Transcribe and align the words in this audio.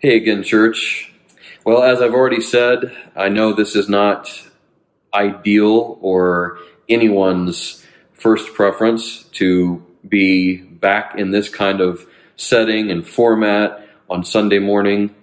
Hey 0.00 0.16
again, 0.16 0.44
church. 0.44 1.12
Well, 1.64 1.82
as 1.82 2.00
I've 2.00 2.14
already 2.14 2.40
said, 2.40 2.96
I 3.16 3.30
know 3.30 3.52
this 3.52 3.74
is 3.74 3.88
not 3.88 4.30
ideal 5.12 5.98
or 6.00 6.60
anyone's 6.88 7.84
first 8.12 8.54
preference 8.54 9.24
to 9.32 9.84
be 10.08 10.58
back 10.58 11.16
in 11.18 11.32
this 11.32 11.48
kind 11.48 11.80
of 11.80 12.06
setting 12.36 12.92
and 12.92 13.04
format 13.04 13.88
on 14.08 14.22
Sunday 14.24 14.60
morning, 14.60 15.16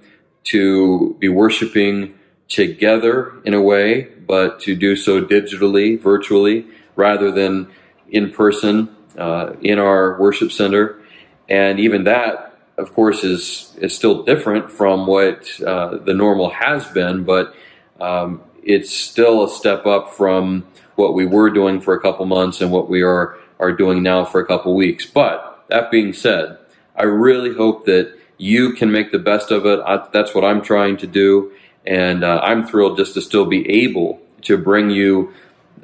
to 0.44 1.16
be 1.20 1.30
worshiping 1.30 2.20
together 2.50 3.32
in 3.46 3.54
a 3.54 3.62
way, 3.62 4.02
but 4.28 4.60
to 4.64 4.76
do 4.76 4.98
so 4.98 5.24
digitally, 5.24 5.98
virtually, 5.98 6.68
rather 6.98 7.32
than 7.32 7.72
in 8.10 8.30
person 8.30 8.94
uh, 9.18 9.54
in 9.62 9.80
our 9.80 10.20
worship 10.20 10.52
center. 10.52 11.00
And 11.48 11.80
even 11.80 12.04
that 12.04 12.45
of 12.78 12.94
course, 12.94 13.24
is 13.24 13.74
is 13.78 13.96
still 13.96 14.24
different 14.24 14.72
from 14.72 15.08
what 15.08 15.48
uh, 15.62 15.98
the 15.98 16.14
normal 16.14 16.50
has 16.50 16.86
been, 16.88 17.24
but 17.24 17.56
um, 18.00 18.42
it's 18.64 18.94
still 18.94 19.44
a 19.46 19.50
step 19.50 19.86
up 19.86 20.14
from 20.14 20.66
what 20.96 21.14
we 21.14 21.26
were 21.26 21.50
doing 21.50 21.82
for 21.82 21.94
a 21.94 22.00
couple 22.00 22.26
months 22.26 22.62
and 22.62 22.72
what 22.72 22.90
we 22.90 23.02
are 23.02 23.38
are 23.60 23.72
doing 23.72 24.04
now 24.04 24.26
for 24.26 24.42
a 24.42 24.46
couple 24.46 24.76
weeks. 24.76 25.06
But 25.06 25.66
that 25.70 25.92
being 25.92 26.14
said, 26.14 26.58
I 26.96 27.04
really 27.04 27.54
hope 27.54 27.86
that 27.86 28.14
you 28.38 28.74
can 28.74 28.92
make 28.92 29.12
the 29.12 29.20
best 29.20 29.52
of 29.52 29.66
it. 29.66 29.80
I, 29.86 30.06
that's 30.12 30.36
what 30.36 30.44
I'm 30.44 30.62
trying 30.62 30.98
to 30.98 31.08
do, 31.08 31.54
and 31.86 32.24
uh, 32.24 32.42
I'm 32.44 32.68
thrilled 32.68 32.98
just 32.98 33.14
to 33.14 33.22
still 33.22 33.46
be 33.46 33.70
able 33.70 34.22
to 34.44 34.58
bring 34.58 34.90
you 34.90 35.34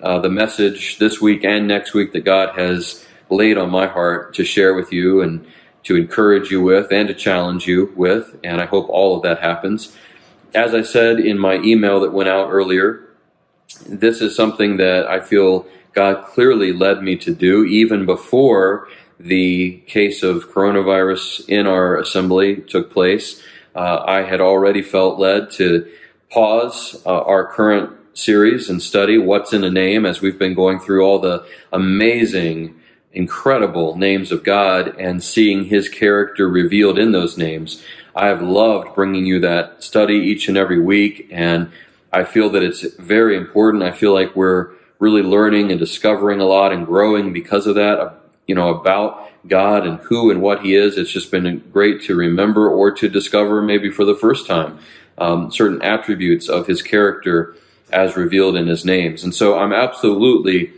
uh, 0.03 0.19
the 0.19 0.29
message 0.29 0.97
this 0.97 1.21
week 1.21 1.43
and 1.45 1.67
next 1.67 1.93
week 1.93 2.11
that 2.13 2.25
God 2.25 2.57
has 2.57 3.05
laid 3.29 3.57
on 3.57 3.69
my 3.69 3.87
heart 3.87 4.33
to 4.35 4.43
share 4.43 4.73
with 4.73 4.91
you 4.91 5.21
and 5.21 5.45
to 5.83 5.95
encourage 5.95 6.51
you 6.51 6.61
with 6.61 6.91
and 6.91 7.07
to 7.07 7.13
challenge 7.13 7.67
you 7.67 7.91
with, 7.95 8.37
and 8.43 8.61
I 8.61 8.65
hope 8.65 8.89
all 8.89 9.15
of 9.15 9.23
that 9.23 9.39
happens. 9.39 9.95
As 10.53 10.73
I 10.73 10.81
said 10.81 11.19
in 11.19 11.39
my 11.39 11.55
email 11.55 12.01
that 12.01 12.13
went 12.13 12.29
out 12.29 12.49
earlier, 12.49 13.07
this 13.87 14.21
is 14.21 14.35
something 14.35 14.77
that 14.77 15.07
I 15.07 15.21
feel 15.21 15.65
God 15.93 16.25
clearly 16.25 16.73
led 16.73 17.01
me 17.01 17.17
to 17.17 17.33
do 17.33 17.65
even 17.65 18.05
before 18.05 18.87
the 19.19 19.77
case 19.87 20.23
of 20.23 20.49
coronavirus 20.51 21.47
in 21.47 21.67
our 21.67 21.97
assembly 21.97 22.57
took 22.57 22.91
place. 22.91 23.41
Uh, 23.75 24.03
I 24.05 24.23
had 24.23 24.41
already 24.41 24.81
felt 24.81 25.19
led 25.19 25.51
to 25.51 25.89
pause 26.29 27.01
uh, 27.05 27.21
our 27.21 27.45
current 27.51 27.91
series 28.13 28.69
and 28.69 28.81
study 28.81 29.17
What's 29.17 29.53
in 29.53 29.63
a 29.63 29.69
Name 29.69 30.05
as 30.05 30.21
we've 30.21 30.39
been 30.39 30.53
going 30.53 30.79
through 30.79 31.05
all 31.05 31.19
the 31.19 31.45
amazing 31.71 32.80
incredible 33.13 33.97
names 33.97 34.31
of 34.31 34.43
God 34.43 34.99
and 34.99 35.23
seeing 35.23 35.65
His 35.65 35.89
character 35.89 36.47
revealed 36.47 36.97
in 36.97 37.11
those 37.11 37.37
names. 37.37 37.83
I 38.15 38.27
have 38.27 38.41
loved 38.41 38.95
bringing 38.95 39.25
you 39.25 39.39
that 39.39 39.83
study 39.83 40.15
each 40.15 40.47
and 40.47 40.57
every 40.57 40.79
week, 40.79 41.29
and 41.31 41.71
I 42.11 42.23
feel 42.23 42.49
that 42.51 42.63
it's 42.63 42.81
very 42.95 43.37
important. 43.37 43.83
I 43.83 43.91
feel 43.91 44.13
like 44.13 44.35
we're 44.35 44.73
really 44.99 45.21
learning 45.21 45.71
and 45.71 45.79
discovering 45.79 46.39
a 46.39 46.45
lot 46.45 46.73
and 46.73 46.85
growing 46.85 47.33
because 47.33 47.67
of 47.67 47.75
that, 47.75 48.17
you 48.47 48.55
know, 48.55 48.69
about 48.69 49.29
God 49.47 49.87
and 49.87 49.99
who 49.99 50.29
and 50.29 50.41
what 50.41 50.61
He 50.61 50.75
is. 50.75 50.97
It's 50.97 51.11
just 51.11 51.31
been 51.31 51.63
great 51.71 52.03
to 52.03 52.15
remember 52.15 52.69
or 52.69 52.91
to 52.91 53.09
discover, 53.09 53.61
maybe 53.61 53.89
for 53.89 54.05
the 54.05 54.15
first 54.15 54.45
time, 54.45 54.79
um, 55.17 55.51
certain 55.51 55.81
attributes 55.81 56.49
of 56.49 56.67
His 56.67 56.81
character 56.81 57.55
as 57.91 58.15
revealed 58.15 58.55
in 58.55 58.67
His 58.67 58.85
names. 58.85 59.23
And 59.23 59.33
so 59.33 59.57
I'm 59.57 59.73
absolutely 59.73 60.73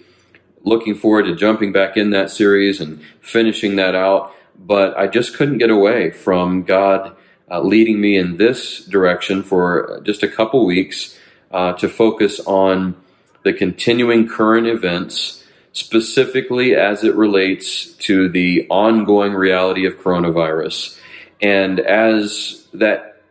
looking 0.64 0.96
forward 0.96 1.24
to 1.24 1.36
jumping 1.36 1.72
back 1.72 1.98
in 1.98 2.12
that 2.12 2.32
series 2.32 2.82
and 2.82 3.02
finishing 3.22 3.76
that 3.76 3.96
out. 3.96 4.34
But 4.58 4.98
I 4.98 5.08
just 5.08 5.36
couldn't 5.36 5.58
get 5.58 5.70
away 5.70 6.12
from 6.12 6.64
God 6.64 7.16
uh, 7.52 7.62
leading 7.62 8.00
me 8.00 8.18
in 8.18 8.38
this 8.38 8.84
direction 8.86 9.44
for 9.44 10.02
just 10.04 10.24
a 10.24 10.28
couple 10.28 10.66
weeks 10.66 11.18
uh, 11.52 11.74
to 11.74 11.90
focus 11.90 12.40
on 12.42 12.96
the 13.44 13.54
continuing 13.54 14.28
current 14.28 14.68
events, 14.68 15.44
specifically 15.74 16.76
as 16.76 17.04
it 17.04 17.16
relates 17.16 17.86
to 17.94 18.30
the 18.30 18.66
ongoing 18.70 19.34
reality 19.34 19.86
of 19.86 19.96
coronavirus. 19.96 20.98
And 21.42 21.80
as 21.80 22.66
that 22.74 23.22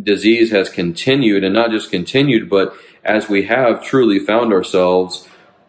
disease 0.00 0.50
has 0.50 0.68
continued, 0.68 1.42
and 1.42 1.54
not 1.54 1.70
just 1.70 1.90
continued, 1.90 2.50
but 2.50 2.76
as 3.02 3.28
we 3.28 3.44
have 3.44 3.82
truly 3.82 4.18
found 4.18 4.52
ourselves 4.52 5.26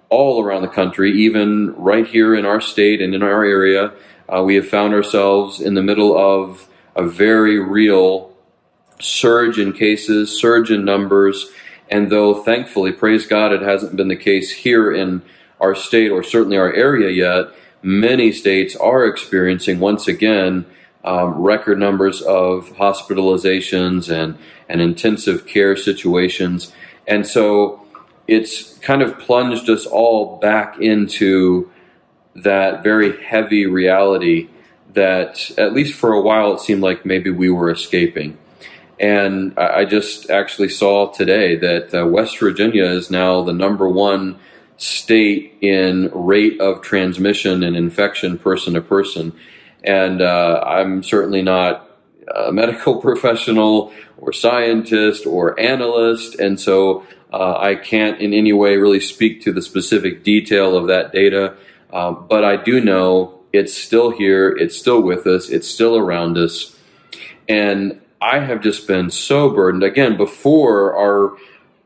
all 0.09 0.44
around 0.44 0.62
the 0.62 0.68
country, 0.68 1.12
even 1.12 1.73
right 1.75 2.07
here 2.07 2.35
in 2.35 2.45
our 2.45 2.62
state 2.62 3.01
and 3.01 3.13
in 3.13 3.23
our 3.23 3.44
area, 3.44 3.91
uh, 4.29 4.44
we 4.44 4.56
have 4.56 4.68
found 4.68 4.94
ourselves 4.94 5.62
in 5.62 5.73
the 5.73 5.81
middle 5.81 6.18
of 6.18 6.68
a 6.95 7.03
very 7.03 7.59
real 7.59 8.34
surge 9.00 9.59
in 9.59 9.73
cases, 9.73 10.40
surge 10.40 10.72
in 10.72 10.84
numbers. 10.84 11.50
And 11.90 12.12
though 12.12 12.34
thankfully, 12.44 12.91
praise 12.91 13.28
God, 13.28 13.53
it 13.53 13.62
hasn't 13.62 13.96
been 13.96 14.07
the 14.07 14.16
case 14.16 14.51
here 14.51 14.91
in 14.91 15.22
our 15.59 15.75
state 15.75 16.09
or 16.09 16.23
certainly 16.23 16.57
our 16.57 16.73
area 16.73 17.09
yet, 17.09 17.53
many 17.81 18.31
states 18.31 18.75
are 18.75 19.06
experiencing 19.06 19.79
once 19.79 20.07
again 20.07 20.66
um, 21.03 21.35
record 21.35 21.79
numbers 21.79 22.22
of 22.22 22.69
hospitalizations 22.73 24.09
and, 24.13 24.38
and 24.67 24.81
intensive 24.81 25.47
care 25.47 25.78
situations. 25.78 26.73
And 27.07 27.25
so 27.25 27.87
it's 28.28 28.78
kind 28.80 29.02
of 29.02 29.18
plunged 29.20 29.70
us 29.70 29.86
all 29.86 30.38
back 30.38 30.80
into 30.80 31.72
that 32.36 32.84
very 32.84 33.22
heavy 33.24 33.66
reality 33.66 34.50
that, 34.94 35.52
at 35.58 35.74
least 35.74 35.94
for 35.94 36.14
a 36.14 36.22
while, 36.22 36.54
it 36.54 36.60
seemed 36.60 36.82
like 36.82 37.06
maybe 37.06 37.30
we 37.30 37.50
were 37.50 37.70
escaping. 37.70 38.38
And 39.00 39.58
I 39.58 39.86
just 39.86 40.30
actually 40.30 40.70
saw 40.70 41.12
today 41.12 41.56
that 41.58 41.94
uh, 41.94 42.08
West 42.08 42.40
Virginia 42.40 42.86
is 42.86 43.12
now 43.12 43.44
the 43.44 43.54
number 43.54 43.88
one 43.88 44.40
state 44.78 45.58
in 45.62 46.09
rate 46.14 46.59
of 46.59 46.82
transmission 46.82 47.64
and 47.64 47.76
infection 47.76 48.40
person 48.40 48.74
to 48.74 48.82
person. 48.82 49.34
And 49.84 50.22
uh, 50.22 50.64
I'm 50.66 51.04
certainly 51.04 51.44
not 51.44 51.90
a 52.34 52.52
medical 52.52 53.00
professional 53.00 53.94
or 54.18 54.34
scientist 54.34 55.28
or 55.28 55.59
analyst. 55.59 56.36
And 56.40 56.59
so 56.59 57.06
uh, 57.32 57.58
I 57.58 57.76
can't 57.76 58.20
in 58.20 58.34
any 58.34 58.54
way 58.54 58.78
really 58.78 59.00
speak 59.00 59.42
to 59.44 59.54
the 59.54 59.62
specific 59.62 60.24
detail 60.24 60.78
of 60.78 60.88
that 60.88 61.12
data, 61.12 61.56
uh, 61.92 62.12
but 62.12 62.44
I 62.44 62.56
do 62.58 62.80
know 62.80 63.40
it's 63.54 63.74
still 63.74 64.12
here, 64.12 64.50
it's 64.50 64.78
still 64.78 65.02
with 65.02 65.28
us, 65.28 65.50
it's 65.50 65.68
still 65.68 65.98
around 65.98 66.38
us. 66.38 66.78
And 67.50 68.02
I 68.22 68.40
have 68.40 68.62
just 68.62 68.88
been 68.88 69.10
so 69.12 69.50
burdened. 69.50 69.84
Again, 69.84 70.18
before 70.18 70.96
our 70.96 71.38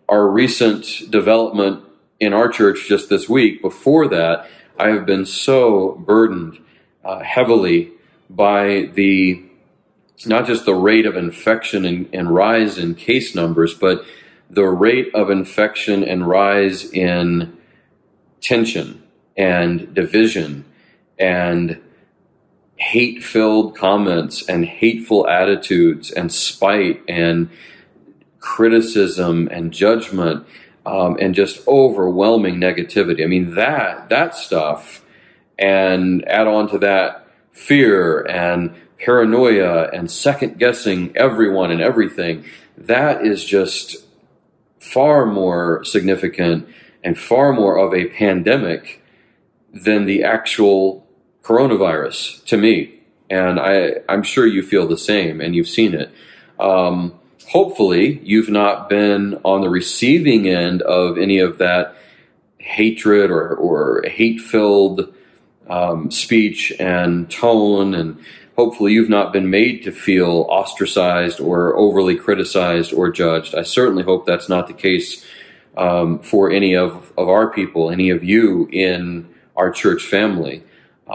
our 0.09 0.27
recent 0.27 1.09
development 1.09 1.83
in 2.19 2.33
our 2.33 2.49
church 2.49 2.87
just 2.87 3.09
this 3.09 3.29
week, 3.29 3.61
before 3.61 4.09
that, 4.09 4.49
I 4.77 4.89
have 4.89 5.05
been 5.05 5.25
so 5.25 5.93
burdened 6.05 6.59
uh, 7.03 7.19
heavily 7.19 7.91
by 8.29 8.89
the 8.93 9.43
not 10.25 10.45
just 10.45 10.65
the 10.65 10.75
rate 10.75 11.05
of 11.05 11.15
infection 11.15 11.85
and, 11.85 12.09
and 12.13 12.33
rise 12.33 12.77
in 12.77 12.95
case 12.95 13.33
numbers, 13.33 13.73
but 13.73 14.05
the 14.51 14.65
rate 14.65 15.15
of 15.15 15.29
infection 15.29 16.03
and 16.03 16.27
rise 16.27 16.91
in 16.91 17.57
tension 18.41 19.01
and 19.37 19.93
division 19.93 20.65
and 21.17 21.79
hate 22.75 23.23
filled 23.23 23.77
comments 23.77 24.47
and 24.49 24.65
hateful 24.65 25.27
attitudes 25.27 26.11
and 26.11 26.33
spite 26.33 27.01
and 27.07 27.49
criticism 28.39 29.47
and 29.51 29.71
judgment 29.71 30.45
um, 30.85 31.17
and 31.21 31.33
just 31.33 31.65
overwhelming 31.67 32.55
negativity. 32.55 33.23
I 33.23 33.27
mean, 33.27 33.55
that, 33.55 34.09
that 34.09 34.35
stuff, 34.35 35.05
and 35.57 36.27
add 36.27 36.47
on 36.47 36.67
to 36.69 36.79
that 36.79 37.27
fear 37.51 38.21
and 38.27 38.73
paranoia 38.97 39.89
and 39.93 40.11
second 40.11 40.57
guessing 40.59 41.15
everyone 41.15 41.71
and 41.71 41.81
everything, 41.81 42.43
that 42.77 43.25
is 43.25 43.45
just 43.45 43.97
far 44.81 45.27
more 45.27 45.85
significant 45.85 46.67
and 47.03 47.17
far 47.17 47.53
more 47.53 47.77
of 47.77 47.93
a 47.93 48.07
pandemic 48.07 49.01
than 49.73 50.05
the 50.05 50.23
actual 50.23 51.07
coronavirus 51.43 52.43
to 52.45 52.57
me. 52.57 52.99
And 53.29 53.59
I, 53.59 53.97
I'm 54.09 54.23
sure 54.23 54.45
you 54.45 54.63
feel 54.63 54.87
the 54.87 54.97
same 54.97 55.39
and 55.39 55.55
you've 55.55 55.69
seen 55.69 55.93
it. 55.93 56.11
Um, 56.59 57.13
hopefully, 57.47 58.19
you've 58.23 58.49
not 58.49 58.89
been 58.89 59.39
on 59.45 59.61
the 59.61 59.69
receiving 59.69 60.47
end 60.47 60.81
of 60.81 61.17
any 61.17 61.39
of 61.39 61.59
that 61.59 61.95
hatred 62.57 63.31
or, 63.31 63.55
or 63.55 64.03
hate 64.07 64.41
filled 64.41 65.13
um, 65.69 66.09
speech 66.11 66.73
and 66.79 67.29
tone 67.29 67.93
and 67.93 68.19
hopefully 68.61 68.91
you've 68.95 69.15
not 69.19 69.33
been 69.37 69.49
made 69.59 69.77
to 69.85 69.91
feel 69.91 70.33
ostracized 70.59 71.39
or 71.47 71.59
overly 71.85 72.15
criticized 72.25 72.91
or 72.99 73.05
judged. 73.23 73.51
I 73.61 73.63
certainly 73.63 74.03
hope 74.11 74.21
that's 74.25 74.49
not 74.55 74.65
the 74.67 74.79
case 74.89 75.09
um, 75.85 76.19
for 76.31 76.43
any 76.59 76.73
of, 76.85 76.91
of 77.21 77.27
our 77.37 77.47
people, 77.57 77.83
any 77.97 78.09
of 78.15 78.21
you 78.31 78.45
in 78.87 79.01
our 79.61 79.71
church 79.81 80.03
family. 80.15 80.57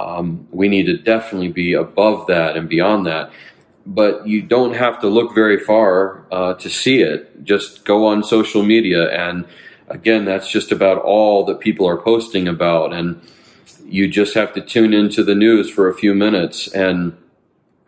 Um, 0.03 0.25
we 0.61 0.67
need 0.75 0.87
to 0.93 0.97
definitely 1.13 1.53
be 1.65 1.71
above 1.87 2.27
that 2.27 2.51
and 2.57 2.69
beyond 2.69 3.01
that. 3.07 3.27
but 3.87 4.27
you 4.27 4.43
don't 4.43 4.75
have 4.75 5.01
to 5.01 5.09
look 5.09 5.35
very 5.35 5.59
far 5.59 6.27
uh, 6.33 6.55
to 6.55 6.69
see 6.69 7.01
it. 7.03 7.45
Just 7.45 7.85
go 7.85 8.07
on 8.07 8.25
social 8.25 8.65
media, 8.65 9.09
and 9.11 9.47
again, 9.89 10.25
that's 10.25 10.51
just 10.51 10.73
about 10.73 10.99
all 10.99 11.45
that 11.45 11.61
people 11.61 11.87
are 11.87 11.97
posting 11.97 12.49
about. 12.49 12.93
And 12.93 13.21
you 13.85 14.09
just 14.09 14.35
have 14.35 14.53
to 14.55 14.61
tune 14.61 14.93
into 14.93 15.23
the 15.23 15.37
news 15.37 15.71
for 15.71 15.89
a 15.89 15.95
few 15.95 16.13
minutes 16.15 16.67
and 16.69 17.17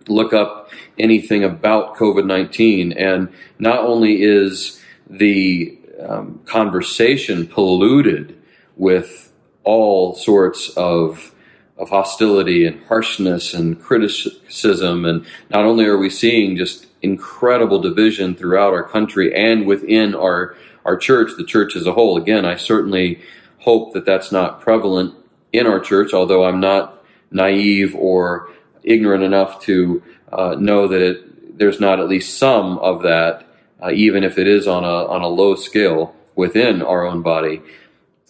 look 0.07 0.33
up 0.33 0.71
anything 0.99 1.45
about 1.45 1.97
COVID 1.97 2.27
19. 2.27 2.93
And 2.93 3.33
not 3.59 3.81
only 3.81 4.23
is 4.23 4.81
the 5.09 5.79
um, 6.01 6.41
conversation 6.45 7.47
polluted 7.47 8.41
with 8.77 9.33
all 9.65 10.15
sorts 10.15 10.71
of 10.77 11.35
of 11.77 11.91
hostility 11.91 12.67
and 12.67 12.83
harshness 12.87 13.55
and 13.55 13.81
criticism. 13.81 15.05
And 15.05 15.25
not 15.49 15.65
only 15.65 15.85
are 15.85 15.97
we 15.97 16.11
seeing 16.11 16.57
just 16.57 16.87
incredible 17.03 17.81
division 17.81 18.35
throughout 18.35 18.73
our 18.73 18.83
country 18.83 19.35
and 19.35 19.67
within 19.67 20.15
our, 20.15 20.57
our 20.85 20.97
church, 20.97 21.31
the 21.37 21.45
church 21.45 21.77
as 21.77 21.87
a 21.87 21.93
whole. 21.93 22.17
Again, 22.17 22.45
I 22.45 22.57
certainly 22.57 23.21
hope 23.59 23.93
that 23.95 24.05
that's 24.05 24.33
not 24.33 24.61
prevalent 24.61 25.15
in 25.53 25.67
our 25.67 25.81
church, 25.81 26.13
although 26.13 26.45
I'm 26.45 26.61
not 26.61 27.05
naive 27.31 27.95
or 27.95 28.51
ignorant 28.83 29.23
enough 29.23 29.61
to 29.63 30.03
uh, 30.33 30.57
know 30.59 30.89
that 30.89 31.01
it, 31.01 31.59
there's 31.59 31.81
not 31.81 32.01
at 32.01 32.09
least 32.09 32.39
some 32.39 32.79
of 32.79 33.03
that, 33.03 33.47
uh, 33.83 33.91
even 33.91 34.25
if 34.25 34.39
it 34.39 34.47
is 34.47 34.67
on 34.67 34.85
a, 34.85 35.07
on 35.07 35.23
a 35.23 35.29
low 35.29 35.55
scale 35.55 36.15
within 36.35 36.83
our 36.83 37.07
own 37.07 37.23
body 37.23 37.63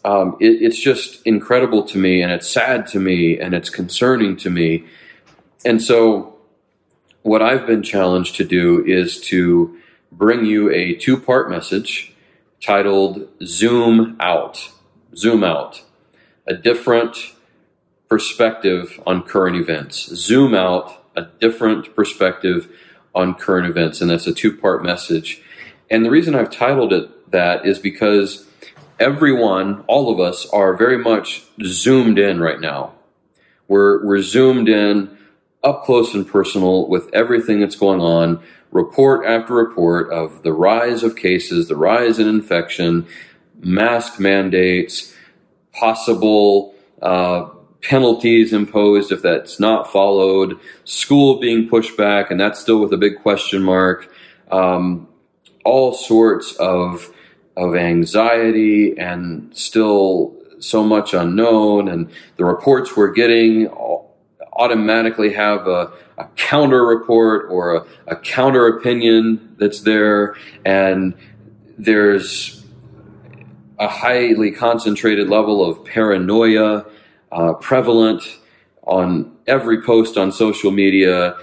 um, 0.05 0.37
it, 0.41 0.63
it's 0.63 0.79
just 0.79 1.27
incredible 1.27 1.83
to 1.85 1.99
me, 1.99 2.23
and 2.23 2.33
it's 2.33 2.49
sad 2.49 2.87
to 2.89 3.01
me, 3.01 3.39
and 3.39 3.55
it's 3.55 3.71
concerning 3.71 4.37
to 4.39 4.51
me. 4.51 4.87
And 5.65 5.83
so, 5.83 6.39
what 7.23 7.43
I've 7.43 7.67
been 7.67 7.83
challenged 7.83 8.37
to 8.37 8.45
do 8.45 8.85
is 8.85 9.21
to 9.23 9.79
bring 10.13 10.47
you 10.47 10.71
a 10.71 10.95
two 10.95 11.19
part 11.19 11.51
message 11.51 12.15
titled 12.63 13.29
Zoom 13.45 14.17
Out. 14.21 14.71
Zoom 15.17 15.45
Out. 15.45 15.83
A 16.47 16.55
different 16.55 17.17
perspective 18.09 19.01
on 19.07 19.23
current 19.23 19.57
events. 19.57 20.07
Zoom 20.15 20.55
out, 20.55 21.05
a 21.17 21.23
different 21.41 21.95
perspective 21.95 22.71
on 23.15 23.35
current 23.35 23.67
events. 23.67 24.01
And 24.01 24.11
that's 24.11 24.27
a 24.27 24.33
two 24.33 24.57
part 24.57 24.83
message. 24.83 25.43
And 25.91 26.05
the 26.05 26.11
reason 26.11 26.35
I've 26.35 26.51
titled 26.51 26.93
it 26.93 27.31
that 27.31 27.67
is 27.67 27.79
because 27.79 28.47
everyone, 28.99 29.85
all 29.87 30.13
of 30.13 30.21
us, 30.21 30.49
are 30.51 30.77
very 30.77 30.99
much 30.99 31.45
zoomed 31.63 32.19
in 32.19 32.41
right 32.41 32.61
now. 32.61 32.93
We're, 33.67 34.05
we're 34.05 34.23
zoomed 34.23 34.69
in 34.69 35.17
up 35.63 35.85
close 35.85 36.15
and 36.15 36.27
personal 36.27 36.89
with 36.89 37.11
everything 37.13 37.61
that's 37.61 37.77
going 37.77 38.01
on, 38.01 38.43
report 38.71 39.27
after 39.27 39.55
report 39.55 40.11
of 40.11 40.43
the 40.43 40.53
rise 40.53 41.03
of 41.03 41.17
cases, 41.17 41.69
the 41.69 41.77
rise 41.77 42.19
in 42.19 42.29
infection, 42.29 43.07
mask 43.59 44.21
mandates, 44.21 45.15
possible 45.73 46.75
uh, 47.03 47.49
penalties 47.83 48.53
imposed 48.53 49.13
if 49.13 49.23
that's 49.23 49.61
not 49.61 49.91
followed, 49.91 50.59
school 50.85 51.39
being 51.39 51.69
pushed 51.69 51.97
back, 51.97 52.31
and 52.31 52.41
that's 52.41 52.61
still 52.61 52.81
with 52.81 52.93
a 52.93 52.97
big 52.97 53.21
question 53.23 53.63
mark, 53.63 54.11
um, 54.51 55.09
all 55.65 55.93
sorts 55.93 56.55
of 56.57 57.13
of 57.57 57.75
anxiety 57.75 58.97
and 58.97 59.55
still 59.57 60.33
so 60.61 60.85
much 60.85 61.13
unknown. 61.13 61.89
And 61.89 62.09
the 62.37 62.45
reports 62.45 62.97
we're 62.97 63.13
getting 63.13 63.69
automatically 64.53 65.33
have 65.33 65.67
a, 65.67 65.93
a 66.19 66.25
counter 66.37 66.87
report 66.87 67.47
or 67.51 67.77
a, 67.77 67.87
a, 68.07 68.17
counter 68.17 68.67
opinion 68.69 69.57
that's 69.59 69.81
there. 69.81 70.37
And 70.65 71.15
there's 71.79 72.65
a 73.79 73.89
highly 73.89 74.53
concentrated 74.53 75.29
level 75.29 75.65
of 75.65 75.85
paranoia 75.85 76.85
uh, 77.33 77.55
prevalent 77.55 78.23
on 78.83 79.37
every 79.47 79.83
post 79.83 80.17
on 80.17 80.33
social 80.33 80.71
media. 80.71 81.37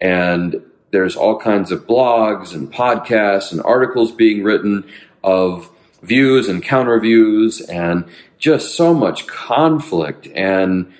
And 0.00 0.62
there's 0.92 1.16
all 1.16 1.38
kinds 1.38 1.72
of 1.72 1.86
blogs 1.86 2.54
and 2.54 2.72
podcasts 2.72 3.52
and 3.52 3.62
articles 3.62 4.12
being 4.12 4.42
written 4.42 4.84
of 5.24 5.70
views 6.02 6.48
and 6.48 6.62
counter 6.62 6.98
views 7.00 7.60
and 7.60 8.04
just 8.38 8.74
so 8.74 8.92
much 8.92 9.26
conflict 9.26 10.26
and 10.34 10.92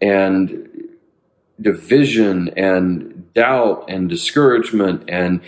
and 0.00 0.68
division 1.60 2.50
and 2.56 3.32
doubt 3.32 3.84
and 3.88 4.08
discouragement 4.08 5.04
and 5.08 5.40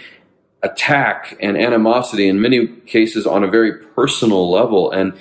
attack 0.63 1.37
and 1.41 1.57
animosity 1.59 2.29
in 2.29 2.41
many 2.41 2.69
cases 2.87 3.27
on 3.27 3.43
a 3.43 3.49
very 3.49 3.73
personal 3.73 4.51
level 4.51 4.91
and 4.93 5.13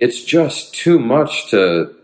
it's 0.00 0.24
just 0.24 0.74
too 0.74 0.98
much 0.98 1.50
to 1.50 1.94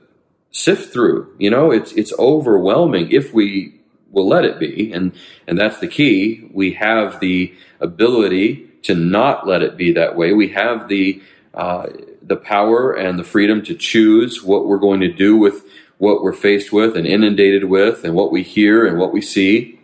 sift 0.59 0.93
through 0.93 1.33
you 1.39 1.51
know 1.51 1.71
it's 1.71 1.93
it's 1.93 2.13
overwhelming 2.19 3.11
if 3.11 3.33
we 3.33 3.75
will 4.11 4.27
let 4.27 4.45
it 4.45 4.59
be 4.59 4.93
and 4.93 5.13
and 5.47 5.59
that's 5.59 5.79
the 5.79 5.87
key 5.87 6.49
we 6.53 6.73
have 6.73 7.21
the 7.21 7.55
ability 7.81 8.69
to 8.83 8.95
not 8.95 9.47
let 9.47 9.63
it 9.63 9.77
be 9.77 9.93
that 9.93 10.17
way. 10.17 10.33
We 10.33 10.49
have 10.49 10.89
the 10.89 11.23
uh, 11.55 11.89
the 12.23 12.37
power 12.37 12.93
and 12.93 13.19
the 13.19 13.25
freedom 13.25 13.63
to 13.65 13.75
choose 13.75 14.43
what 14.43 14.67
we're 14.67 14.79
going 14.79 15.01
to 15.01 15.13
do 15.13 15.37
with 15.37 15.65
what 15.99 16.23
we're 16.23 16.33
faced 16.33 16.73
with 16.73 16.97
and 16.97 17.07
inundated 17.07 17.65
with, 17.65 18.05
and 18.05 18.15
what 18.15 18.31
we 18.31 18.43
hear 18.43 18.87
and 18.87 18.99
what 18.99 19.13
we 19.13 19.21
see. 19.21 19.81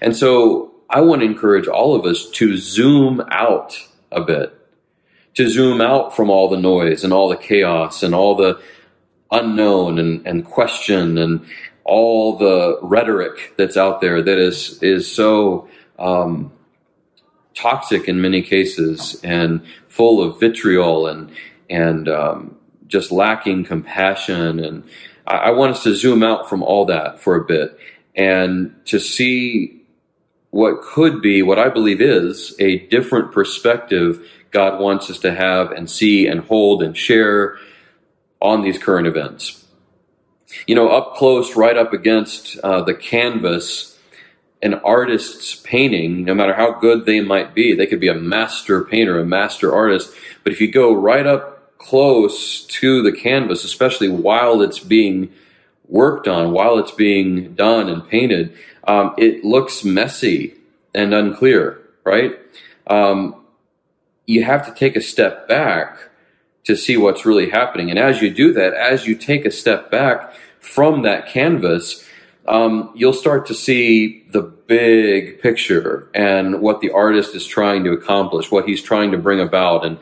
And 0.00 0.16
so, 0.16 0.72
I 0.90 1.00
want 1.00 1.22
to 1.22 1.26
encourage 1.26 1.68
all 1.68 1.94
of 1.94 2.04
us 2.04 2.28
to 2.32 2.56
zoom 2.56 3.22
out 3.30 3.78
a 4.10 4.20
bit, 4.20 4.52
to 5.34 5.48
zoom 5.48 5.80
out 5.80 6.14
from 6.14 6.28
all 6.28 6.48
the 6.48 6.58
noise 6.58 7.04
and 7.04 7.12
all 7.12 7.28
the 7.28 7.36
chaos 7.36 8.02
and 8.02 8.14
all 8.14 8.34
the 8.34 8.60
unknown 9.32 9.98
and, 9.98 10.26
and 10.26 10.44
question 10.44 11.18
and 11.18 11.44
all 11.84 12.36
the 12.36 12.78
rhetoric 12.82 13.54
that's 13.56 13.76
out 13.76 14.00
there 14.00 14.22
that 14.22 14.38
is 14.38 14.80
is 14.82 15.12
so 15.12 15.68
um, 15.98 16.52
toxic 17.54 18.08
in 18.08 18.20
many 18.20 18.42
cases 18.42 19.20
and 19.24 19.62
full 19.88 20.22
of 20.22 20.38
vitriol 20.38 21.06
and 21.06 21.32
and 21.68 22.08
um, 22.08 22.56
just 22.86 23.10
lacking 23.10 23.64
compassion. 23.64 24.60
And 24.60 24.84
I, 25.26 25.36
I 25.36 25.50
want 25.50 25.72
us 25.72 25.82
to 25.84 25.94
zoom 25.94 26.22
out 26.22 26.48
from 26.48 26.62
all 26.62 26.84
that 26.86 27.20
for 27.20 27.34
a 27.36 27.44
bit 27.44 27.76
and 28.14 28.74
to 28.86 29.00
see 29.00 29.82
what 30.50 30.82
could 30.82 31.22
be, 31.22 31.42
what 31.42 31.58
I 31.58 31.70
believe 31.70 32.02
is, 32.02 32.54
a 32.58 32.86
different 32.88 33.32
perspective 33.32 34.28
God 34.50 34.78
wants 34.78 35.08
us 35.08 35.18
to 35.20 35.34
have 35.34 35.72
and 35.72 35.88
see 35.88 36.26
and 36.26 36.40
hold 36.40 36.82
and 36.82 36.94
share 36.94 37.56
on 38.42 38.62
these 38.62 38.78
current 38.78 39.06
events. 39.06 39.64
You 40.66 40.74
know, 40.74 40.88
up 40.88 41.16
close, 41.16 41.56
right 41.56 41.76
up 41.76 41.94
against 41.94 42.58
uh, 42.58 42.82
the 42.82 42.94
canvas 42.94 43.92
an 44.62 44.74
artist's 44.74 45.56
painting, 45.56 46.24
no 46.24 46.34
matter 46.34 46.54
how 46.54 46.72
good 46.72 47.04
they 47.04 47.20
might 47.20 47.52
be, 47.52 47.74
they 47.74 47.86
could 47.86 48.00
be 48.00 48.08
a 48.08 48.14
master 48.14 48.84
painter, 48.84 49.18
a 49.18 49.24
master 49.24 49.74
artist. 49.74 50.14
But 50.44 50.52
if 50.52 50.60
you 50.60 50.70
go 50.70 50.94
right 50.94 51.26
up 51.26 51.78
close 51.78 52.64
to 52.66 53.02
the 53.02 53.10
canvas, 53.10 53.64
especially 53.64 54.08
while 54.08 54.62
it's 54.62 54.78
being 54.78 55.32
worked 55.88 56.28
on, 56.28 56.52
while 56.52 56.78
it's 56.78 56.92
being 56.92 57.54
done 57.54 57.88
and 57.88 58.08
painted, 58.08 58.56
um, 58.84 59.14
it 59.18 59.44
looks 59.44 59.84
messy 59.84 60.54
and 60.94 61.12
unclear, 61.12 61.82
right? 62.04 62.38
Um, 62.86 63.44
you 64.26 64.44
have 64.44 64.64
to 64.66 64.72
take 64.72 64.94
a 64.94 65.00
step 65.00 65.48
back 65.48 65.98
to 66.64 66.76
see 66.76 66.96
what's 66.96 67.26
really 67.26 67.50
happening. 67.50 67.90
And 67.90 67.98
as 67.98 68.22
you 68.22 68.30
do 68.30 68.52
that, 68.54 68.74
as 68.74 69.06
you 69.06 69.14
take 69.14 69.44
a 69.44 69.50
step 69.50 69.90
back 69.90 70.32
from 70.60 71.02
that 71.02 71.28
canvas, 71.28 72.06
um, 72.46 72.92
you'll 72.94 73.12
start 73.12 73.46
to 73.46 73.54
see 73.54 74.24
the 74.30 74.42
big 74.42 75.40
picture 75.40 76.08
and 76.14 76.60
what 76.60 76.80
the 76.80 76.90
artist 76.90 77.34
is 77.34 77.46
trying 77.46 77.84
to 77.84 77.92
accomplish, 77.92 78.50
what 78.50 78.66
he's 78.66 78.82
trying 78.82 79.12
to 79.12 79.18
bring 79.18 79.40
about, 79.40 79.84
and 79.84 79.98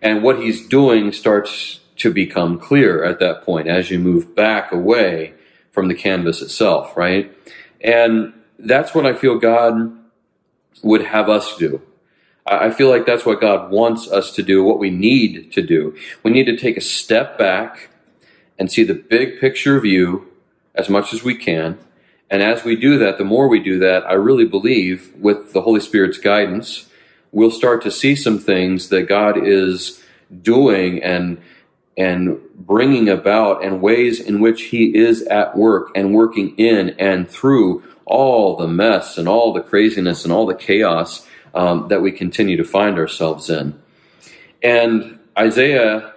and 0.00 0.22
what 0.22 0.40
he's 0.40 0.66
doing 0.66 1.12
starts 1.12 1.80
to 1.96 2.12
become 2.12 2.58
clear 2.58 3.04
at 3.04 3.20
that 3.20 3.42
point 3.42 3.68
as 3.68 3.90
you 3.90 3.98
move 3.98 4.34
back 4.34 4.72
away 4.72 5.34
from 5.70 5.88
the 5.88 5.94
canvas 5.94 6.42
itself, 6.42 6.96
right? 6.96 7.32
And 7.80 8.32
that's 8.58 8.94
what 8.94 9.06
I 9.06 9.14
feel 9.14 9.38
God 9.38 9.96
would 10.82 11.02
have 11.02 11.28
us 11.28 11.56
do. 11.56 11.80
I 12.44 12.70
feel 12.70 12.88
like 12.88 13.06
that's 13.06 13.24
what 13.24 13.40
God 13.40 13.70
wants 13.70 14.10
us 14.10 14.32
to 14.32 14.42
do, 14.42 14.64
what 14.64 14.78
we 14.78 14.90
need 14.90 15.52
to 15.52 15.62
do. 15.62 15.96
We 16.22 16.32
need 16.32 16.46
to 16.46 16.56
take 16.56 16.76
a 16.76 16.80
step 16.80 17.38
back 17.38 17.88
and 18.58 18.70
see 18.70 18.82
the 18.82 18.94
big 18.94 19.40
picture 19.40 19.78
view 19.80 20.28
as 20.74 20.88
much 20.88 21.12
as 21.12 21.22
we 21.22 21.36
can. 21.36 21.78
And 22.30 22.42
as 22.42 22.64
we 22.64 22.76
do 22.76 22.98
that, 22.98 23.18
the 23.18 23.24
more 23.24 23.46
we 23.46 23.60
do 23.60 23.78
that, 23.80 24.04
I 24.06 24.14
really 24.14 24.46
believe 24.46 25.12
with 25.16 25.52
the 25.52 25.62
Holy 25.62 25.80
Spirit's 25.80 26.18
guidance, 26.18 26.88
we'll 27.30 27.50
start 27.50 27.82
to 27.82 27.90
see 27.90 28.16
some 28.16 28.38
things 28.38 28.88
that 28.88 29.08
God 29.08 29.46
is 29.46 30.02
doing 30.42 31.02
and 31.02 31.40
and 31.94 32.40
bringing 32.54 33.10
about 33.10 33.62
and 33.62 33.82
ways 33.82 34.18
in 34.18 34.40
which 34.40 34.62
he 34.62 34.96
is 34.96 35.22
at 35.24 35.54
work 35.56 35.90
and 35.94 36.14
working 36.14 36.56
in 36.56 36.88
and 36.98 37.28
through 37.28 37.82
all 38.06 38.56
the 38.56 38.66
mess 38.66 39.18
and 39.18 39.28
all 39.28 39.52
the 39.52 39.60
craziness 39.60 40.24
and 40.24 40.32
all 40.32 40.46
the 40.46 40.54
chaos 40.54 41.26
um, 41.54 41.88
that 41.88 42.02
we 42.02 42.12
continue 42.12 42.56
to 42.56 42.64
find 42.64 42.98
ourselves 42.98 43.50
in. 43.50 43.80
And 44.62 45.18
Isaiah 45.38 46.12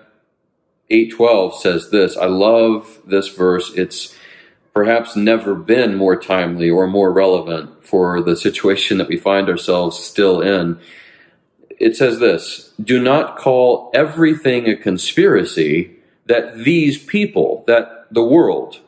8:12 0.89 1.55
says 1.55 1.89
this. 1.89 2.17
I 2.17 2.25
love 2.25 2.99
this 3.05 3.29
verse. 3.29 3.73
It's 3.75 4.15
perhaps 4.73 5.15
never 5.15 5.55
been 5.55 5.95
more 5.95 6.19
timely 6.19 6.69
or 6.69 6.85
more 6.85 7.11
relevant 7.11 7.85
for 7.85 8.21
the 8.21 8.35
situation 8.35 8.97
that 8.97 9.07
we 9.07 9.17
find 9.17 9.49
ourselves 9.49 9.97
still 9.97 10.41
in. 10.41 10.77
It 11.79 11.95
says 11.95 12.19
this, 12.19 12.73
do 12.81 13.01
not 13.01 13.37
call 13.37 13.91
everything 13.93 14.67
a 14.67 14.75
conspiracy 14.75 15.95
that 16.25 16.57
these 16.57 17.01
people, 17.01 17.63
that 17.67 18.07
the 18.11 18.23
world, 18.23 18.79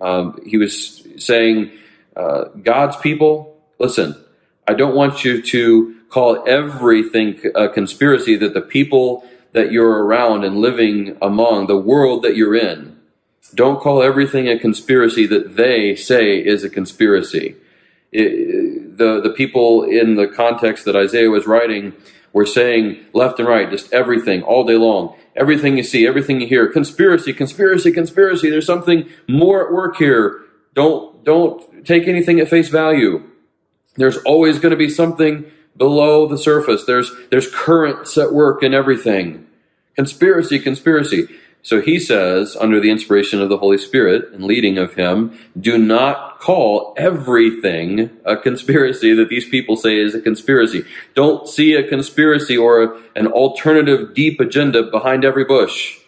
um, 0.00 0.38
he 0.44 0.56
was 0.56 1.06
saying, 1.18 1.72
uh, 2.16 2.44
God's 2.62 2.96
people, 2.96 3.58
listen, 3.78 4.14
I 4.68 4.74
don't 4.74 4.94
want 4.94 5.24
you 5.24 5.42
to 5.42 5.96
call 6.08 6.44
everything 6.46 7.40
a 7.54 7.68
conspiracy 7.68 8.36
that 8.36 8.54
the 8.54 8.60
people 8.60 9.26
that 9.52 9.72
you're 9.72 10.04
around 10.04 10.44
and 10.44 10.58
living 10.58 11.16
among, 11.22 11.66
the 11.66 11.76
world 11.78 12.22
that 12.22 12.36
you're 12.36 12.54
in, 12.54 12.98
don't 13.54 13.80
call 13.80 14.02
everything 14.02 14.48
a 14.48 14.58
conspiracy 14.58 15.26
that 15.26 15.56
they 15.56 15.94
say 15.94 16.38
is 16.38 16.64
a 16.64 16.70
conspiracy. 16.70 17.56
It, 18.12 18.98
the, 18.98 19.20
the 19.20 19.30
people 19.30 19.84
in 19.84 20.16
the 20.16 20.26
context 20.26 20.84
that 20.84 20.96
Isaiah 20.96 21.30
was 21.30 21.46
writing 21.46 21.92
were 22.32 22.46
saying 22.46 23.04
left 23.12 23.38
and 23.38 23.48
right, 23.48 23.70
just 23.70 23.92
everything, 23.92 24.42
all 24.42 24.64
day 24.64 24.76
long. 24.76 25.16
Everything 25.36 25.76
you 25.76 25.82
see, 25.82 26.06
everything 26.06 26.40
you 26.40 26.46
hear, 26.46 26.66
conspiracy, 26.68 27.32
conspiracy, 27.32 27.92
conspiracy. 27.92 28.50
There's 28.50 28.66
something 28.66 29.08
more 29.28 29.66
at 29.66 29.72
work 29.72 29.96
here. 29.96 30.42
Don't, 30.74 31.24
don't 31.24 31.86
take 31.86 32.08
anything 32.08 32.40
at 32.40 32.48
face 32.48 32.68
value. 32.68 33.22
There's 33.96 34.18
always 34.18 34.58
going 34.58 34.70
to 34.70 34.76
be 34.76 34.90
something 34.90 35.50
below 35.76 36.26
the 36.26 36.38
surface. 36.38 36.84
There's, 36.84 37.10
there's 37.30 37.52
currents 37.52 38.16
at 38.16 38.32
work 38.32 38.62
in 38.62 38.74
everything. 38.74 39.46
Conspiracy, 39.94 40.58
conspiracy. 40.58 41.28
So 41.62 41.80
he 41.80 41.98
says, 41.98 42.56
under 42.60 42.78
the 42.78 42.90
inspiration 42.90 43.42
of 43.42 43.48
the 43.48 43.58
Holy 43.58 43.78
Spirit 43.78 44.32
and 44.32 44.44
leading 44.44 44.78
of 44.78 44.94
him, 44.94 45.36
do 45.58 45.76
not 45.76 46.38
call 46.38 46.94
everything 46.96 48.10
a 48.24 48.36
conspiracy 48.36 49.12
that 49.14 49.28
these 49.28 49.48
people 49.48 49.76
say 49.76 49.98
is 49.98 50.14
a 50.14 50.20
conspiracy. 50.20 50.84
Don't 51.14 51.48
see 51.48 51.74
a 51.74 51.88
conspiracy 51.88 52.56
or 52.56 53.00
an 53.16 53.26
alternative 53.26 54.14
deep 54.14 54.38
agenda 54.38 54.84
behind 54.84 55.24
every 55.24 55.44
bush. 55.44 55.98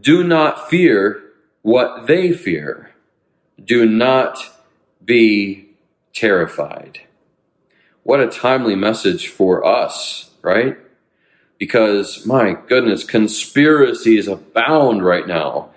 Do 0.00 0.24
not 0.24 0.68
fear 0.68 1.22
what 1.62 2.08
they 2.08 2.32
fear. 2.32 2.90
Do 3.62 3.86
not 3.86 4.38
be 5.04 5.69
terrified. 6.12 7.00
What 8.02 8.20
a 8.20 8.28
timely 8.28 8.74
message 8.74 9.28
for 9.28 9.64
us, 9.64 10.30
right? 10.42 10.76
because 11.60 12.24
my 12.24 12.56
goodness, 12.68 13.04
conspiracies 13.04 14.26
abound 14.26 15.04
right 15.04 15.28
now. 15.28 15.68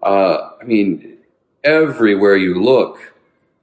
Uh, 0.00 0.50
I 0.62 0.64
mean, 0.64 1.18
everywhere 1.64 2.36
you 2.36 2.62
look, 2.62 3.12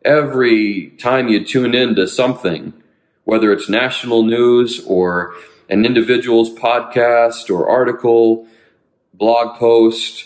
every 0.04 0.90
time 1.00 1.30
you 1.30 1.46
tune 1.46 1.74
in 1.74 1.96
to 1.96 2.06
something, 2.06 2.74
whether 3.24 3.54
it's 3.54 3.70
national 3.70 4.24
news 4.24 4.86
or 4.86 5.36
an 5.70 5.86
individual's 5.86 6.54
podcast 6.54 7.50
or 7.50 7.70
article, 7.70 8.46
blog 9.14 9.58
post, 9.58 10.26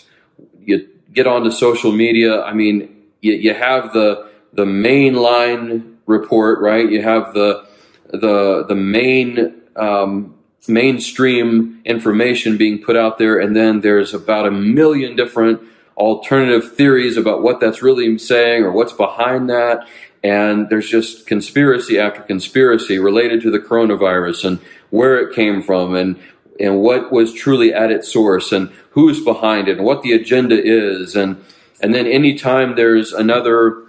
you 0.60 0.88
get 1.14 1.28
onto 1.28 1.52
social 1.52 1.92
media. 1.92 2.42
I 2.42 2.52
mean, 2.52 2.96
you, 3.20 3.34
you 3.34 3.54
have 3.54 3.92
the 3.92 4.27
the 4.52 4.64
mainline 4.64 5.96
report, 6.06 6.60
right? 6.60 6.90
You 6.90 7.02
have 7.02 7.34
the 7.34 7.66
the 8.10 8.64
the 8.66 8.74
main 8.74 9.54
um, 9.76 10.34
mainstream 10.66 11.80
information 11.84 12.56
being 12.56 12.82
put 12.82 12.96
out 12.96 13.18
there, 13.18 13.38
and 13.38 13.54
then 13.54 13.80
there's 13.80 14.14
about 14.14 14.46
a 14.46 14.50
million 14.50 15.16
different 15.16 15.60
alternative 15.96 16.76
theories 16.76 17.16
about 17.16 17.42
what 17.42 17.60
that's 17.60 17.82
really 17.82 18.16
saying 18.18 18.62
or 18.62 18.72
what's 18.72 18.92
behind 18.92 19.50
that. 19.50 19.86
And 20.22 20.68
there's 20.68 20.88
just 20.88 21.26
conspiracy 21.26 21.98
after 21.98 22.22
conspiracy 22.22 22.98
related 22.98 23.42
to 23.42 23.50
the 23.50 23.58
coronavirus 23.58 24.44
and 24.44 24.58
where 24.90 25.18
it 25.20 25.34
came 25.34 25.62
from 25.62 25.94
and 25.94 26.18
and 26.60 26.80
what 26.80 27.12
was 27.12 27.32
truly 27.32 27.72
at 27.72 27.92
its 27.92 28.12
source 28.12 28.50
and 28.50 28.70
who's 28.90 29.22
behind 29.22 29.68
it 29.68 29.76
and 29.76 29.86
what 29.86 30.02
the 30.02 30.12
agenda 30.12 30.60
is 30.60 31.14
and 31.14 31.42
and 31.80 31.94
then 31.94 32.06
anytime 32.06 32.74
there's 32.74 33.12
another 33.12 33.84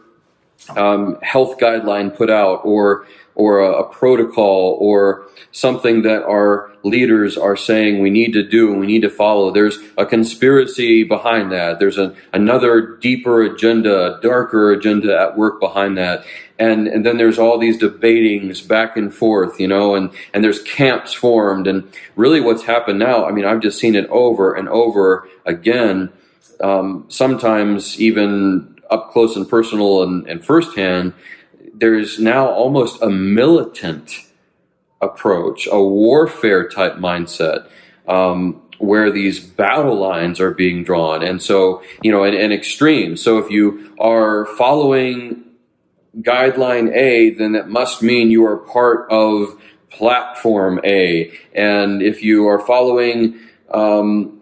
um, 0.78 1.20
health 1.22 1.58
guideline 1.58 2.16
put 2.16 2.30
out 2.30 2.62
or 2.64 3.06
or 3.36 3.62
a, 3.62 3.84
a, 3.84 3.84
protocol 3.86 4.78
or 4.82 5.26
something 5.54 6.02
that 6.02 6.24
our 6.24 6.70
leaders 6.84 7.38
are 7.38 7.56
saying 7.56 8.02
we 8.02 8.10
need 8.10 8.34
to 8.34 8.44
do 8.44 8.70
and 8.70 8.82
we 8.82 8.86
need 8.86 9.02
to 9.02 9.10
follow. 9.10 9.50
There's 9.50 9.80
a 9.98 10.06
conspiracy 10.06 11.06
behind 11.06 11.54
that. 11.54 11.80
There's 11.80 11.98
a, 11.98 12.14
another 12.34 12.98
deeper 12.98 13.44
agenda 13.44 14.20
darker 14.22 14.74
agenda 14.74 15.18
at 15.18 15.38
work 15.38 15.62
behind 15.62 15.98
that. 15.98 16.26
And 16.58 16.90
and 16.90 17.06
then 17.06 17.18
there's 17.18 17.40
all 17.40 17.58
these 17.58 17.78
debatings 17.78 18.60
back 18.60 18.98
and 18.98 19.14
forth 19.14 19.60
you 19.60 19.68
know 19.68 19.96
and 19.96 20.12
and 20.34 20.44
there's 20.44 20.62
camps 20.64 21.14
formed. 21.14 21.66
And 21.66 21.90
really 22.18 22.42
what's 22.42 22.64
happened 22.64 23.00
now 23.00 23.26
i 23.26 23.32
mean 23.32 23.46
i've 23.46 23.62
just 23.62 23.80
seen 23.80 23.96
it 23.96 24.08
over 24.10 24.54
and 24.54 24.68
over 24.68 25.28
again. 25.46 26.12
Um, 26.62 27.06
sometimes 27.08 28.02
even 28.02 28.79
up 28.90 29.12
close 29.12 29.36
and 29.36 29.48
personal 29.48 30.04
and, 30.04 30.28
and 30.28 30.44
firsthand, 30.44 31.14
there's 31.74 32.20
now 32.20 32.48
almost 32.48 33.02
a 33.02 33.10
militant 33.10 34.26
approach, 35.02 35.68
a 35.72 35.82
warfare 35.82 36.68
type 36.68 36.96
mindset. 36.96 37.70
Um, 38.08 38.62
where 38.80 39.12
these 39.12 39.40
battle 39.40 39.96
lines 39.96 40.40
are 40.40 40.52
being 40.52 40.84
drawn. 40.84 41.22
And 41.22 41.42
so, 41.42 41.84
you 42.02 42.12
know, 42.12 42.24
an, 42.24 42.34
an 42.34 42.52
extreme. 42.52 43.18
So 43.18 43.38
if 43.38 43.52
you 43.52 43.94
are 44.00 44.46
following 44.58 45.44
guideline 46.18 46.94
A, 46.96 47.32
then 47.32 47.52
that 47.52 47.70
must 47.70 48.02
mean 48.02 48.32
you 48.32 48.46
are 48.46 48.58
part 48.58 49.12
of 49.12 49.62
platform 49.90 50.80
A. 50.86 51.32
And 51.54 52.02
if 52.02 52.24
you 52.24 52.48
are 52.48 52.60
following 52.60 53.40
um, 53.72 54.39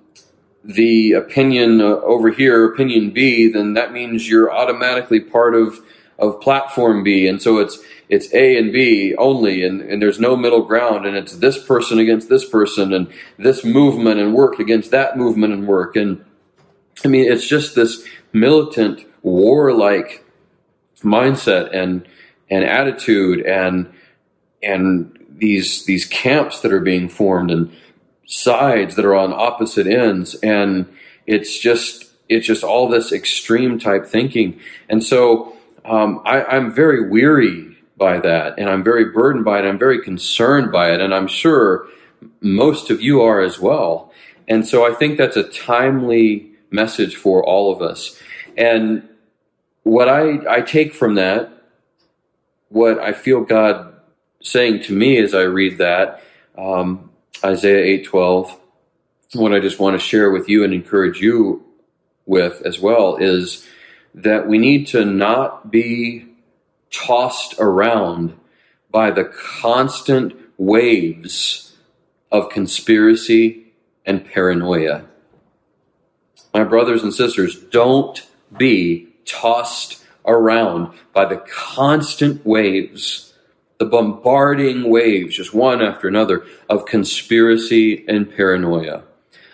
the 0.68 1.14
opinion 1.14 1.80
uh, 1.80 1.86
over 1.86 2.30
here, 2.30 2.66
opinion 2.66 3.12
B, 3.12 3.50
then 3.50 3.74
that 3.76 3.94
means 3.94 4.30
you're 4.30 4.54
automatically 4.54 5.20
part 5.20 5.56
of 5.56 5.80
of 6.20 6.42
platform 6.42 7.04
B, 7.04 7.28
and 7.28 7.42
so 7.42 7.60
it's 7.60 7.80
it's 8.10 8.34
A 8.34 8.58
and 8.58 8.74
B 8.74 9.16
only, 9.16 9.64
and, 9.64 9.82
and 9.82 10.02
there's 10.02 10.20
no 10.20 10.36
middle 10.36 10.64
ground, 10.64 11.06
and 11.06 11.16
it's 11.16 11.38
this 11.38 11.64
person 11.64 12.00
against 12.00 12.28
this 12.28 12.48
person, 12.48 12.94
and 12.94 13.08
this 13.38 13.64
movement 13.64 14.20
and 14.20 14.34
work 14.34 14.60
against 14.60 14.92
that 14.92 15.18
movement 15.18 15.54
and 15.54 15.68
work, 15.68 15.96
and 15.96 16.24
I 17.06 17.08
mean 17.08 17.32
it's 17.32 17.48
just 17.48 17.76
this 17.76 18.06
militant, 18.34 19.06
warlike 19.22 20.26
mindset 21.02 21.74
and 21.74 22.06
and 22.50 22.66
attitude, 22.66 23.46
and 23.46 23.90
and 24.62 25.18
these 25.30 25.86
these 25.86 26.06
camps 26.06 26.60
that 26.60 26.74
are 26.74 26.82
being 26.82 27.08
formed, 27.08 27.52
and 27.52 27.72
sides 28.28 28.96
that 28.96 29.06
are 29.06 29.16
on 29.16 29.34
opposite 29.34 29.88
ends 29.88 30.36
and 30.36 30.86
it's 31.26 31.58
just 31.58 32.06
it's 32.30 32.46
just 32.46 32.64
all 32.64 32.90
this 32.90 33.14
extreme 33.14 33.80
type 33.80 34.06
thinking. 34.06 34.60
And 34.90 35.04
so 35.04 35.58
um, 35.86 36.22
I, 36.26 36.44
i'm 36.44 36.74
very 36.74 37.10
weary 37.10 37.78
by 37.96 38.20
that 38.20 38.60
and 38.60 38.70
i'm 38.70 38.84
very 38.84 39.06
burdened 39.06 39.46
by 39.46 39.60
it 39.60 39.66
i'm 39.66 39.80
very 39.80 40.04
concerned 40.04 40.72
by 40.72 40.92
it 40.92 41.00
and 41.00 41.16
i'm 41.16 41.28
sure 41.28 41.88
most 42.42 42.90
of 42.90 43.02
you 43.02 43.22
are 43.22 43.42
as 43.42 43.60
well. 43.60 44.12
And 44.48 44.68
so 44.68 44.86
i 44.86 44.94
think 44.94 45.18
that's 45.18 45.38
a 45.38 45.44
timely 45.44 46.52
message 46.70 47.16
for 47.16 47.44
all 47.44 47.72
of 47.74 47.82
us. 47.82 48.20
And 48.58 49.08
what 49.84 50.10
i 50.10 50.40
i 50.50 50.62
take 50.62 50.94
from 50.94 51.16
that 51.16 51.50
what 52.68 53.00
i 53.00 53.14
feel 53.14 53.42
god 53.42 53.94
saying 54.42 54.82
to 54.84 54.92
me 54.92 55.18
as 55.18 55.34
i 55.34 55.44
read 55.44 55.78
that 55.78 56.22
um, 56.58 57.07
Isaiah 57.44 58.00
8:12, 58.00 58.58
what 59.34 59.54
I 59.54 59.60
just 59.60 59.80
want 59.80 60.00
to 60.00 60.06
share 60.06 60.32
with 60.32 60.50
you 60.50 60.64
and 60.64 60.74
encourage 60.74 61.22
you 61.22 61.64
with 62.26 62.62
as 62.66 62.80
well 62.80 63.18
is 63.18 63.68
that 64.14 64.48
we 64.48 64.58
need 64.58 64.88
to 64.88 65.06
not 65.06 65.72
be 65.72 66.26
tossed 66.92 67.56
around 67.60 68.34
by 68.92 69.12
the 69.12 69.26
constant 69.26 70.34
waves 70.58 71.76
of 72.32 72.50
conspiracy 72.50 73.74
and 74.06 74.26
paranoia. 74.26 75.04
My 76.54 76.64
brothers 76.64 77.04
and 77.04 77.14
sisters, 77.14 77.56
don't 77.56 78.26
be 78.58 79.10
tossed 79.26 80.04
around 80.26 80.94
by 81.14 81.26
the 81.26 81.38
constant 81.38 82.46
waves 82.46 83.27
the 83.80 83.86
bombarding 83.86 84.90
waves, 84.90 85.36
just 85.36 85.54
one 85.54 85.82
after 85.82 86.08
another, 86.08 86.46
of 86.70 86.86
conspiracy 86.86 88.06
and 88.08 88.34
paranoia. 88.36 89.04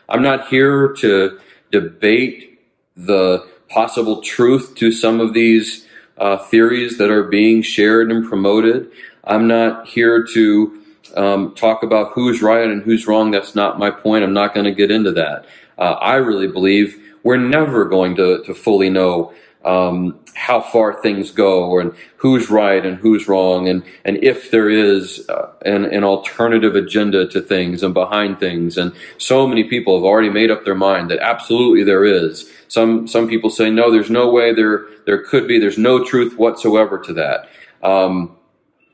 I'm 0.07 0.21
not 0.21 0.47
here 0.47 0.93
to 0.99 1.39
debate 1.71 2.61
the 2.95 3.47
possible 3.69 4.21
truth 4.21 4.75
to 4.75 4.91
some 4.91 5.19
of 5.19 5.33
these 5.33 5.85
uh, 6.17 6.37
theories 6.37 6.97
that 6.99 7.09
are 7.09 7.23
being 7.23 7.61
shared 7.61 8.11
and 8.11 8.27
promoted. 8.27 8.91
I'm 9.23 9.47
not 9.47 9.87
here 9.87 10.25
to 10.33 10.83
um, 11.15 11.55
talk 11.55 11.83
about 11.83 12.11
who's 12.13 12.41
right 12.41 12.69
and 12.69 12.83
who's 12.83 13.07
wrong. 13.07 13.31
That's 13.31 13.55
not 13.55 13.79
my 13.79 13.89
point. 13.89 14.23
I'm 14.23 14.33
not 14.33 14.53
going 14.53 14.65
to 14.65 14.73
get 14.73 14.91
into 14.91 15.11
that. 15.13 15.45
Uh, 15.77 15.93
I 15.93 16.15
really 16.15 16.47
believe 16.47 17.01
we're 17.23 17.37
never 17.37 17.85
going 17.85 18.15
to, 18.17 18.43
to 18.43 18.53
fully 18.53 18.89
know 18.89 19.33
um, 19.65 20.19
how 20.33 20.59
far 20.59 21.01
things 21.01 21.31
go 21.31 21.79
and 21.79 21.93
who's 22.17 22.49
right 22.49 22.85
and 22.85 22.97
who's 22.97 23.27
wrong 23.27 23.69
and, 23.69 23.83
and 24.03 24.17
if 24.23 24.51
there 24.51 24.69
is 24.69 25.27
uh, 25.29 25.51
an, 25.65 25.85
an 25.85 26.03
alternative 26.03 26.75
agenda 26.75 27.27
to 27.27 27.41
things 27.41 27.83
and 27.83 27.93
behind 27.93 28.39
things. 28.39 28.77
And 28.77 28.93
so 29.17 29.47
many 29.47 29.63
people 29.63 29.95
have 29.95 30.03
already 30.03 30.29
made 30.29 30.51
up 30.51 30.65
their 30.65 30.75
mind 30.75 31.11
that 31.11 31.19
absolutely 31.19 31.83
there 31.83 32.03
is. 32.03 32.51
Some, 32.67 33.07
some 33.07 33.27
people 33.27 33.49
say, 33.49 33.69
no, 33.69 33.91
there's 33.91 34.09
no 34.09 34.31
way 34.31 34.53
there, 34.53 34.85
there 35.05 35.23
could 35.23 35.47
be. 35.47 35.59
There's 35.59 35.77
no 35.77 36.03
truth 36.03 36.37
whatsoever 36.37 36.99
to 36.99 37.13
that. 37.13 37.49
Um, 37.81 38.35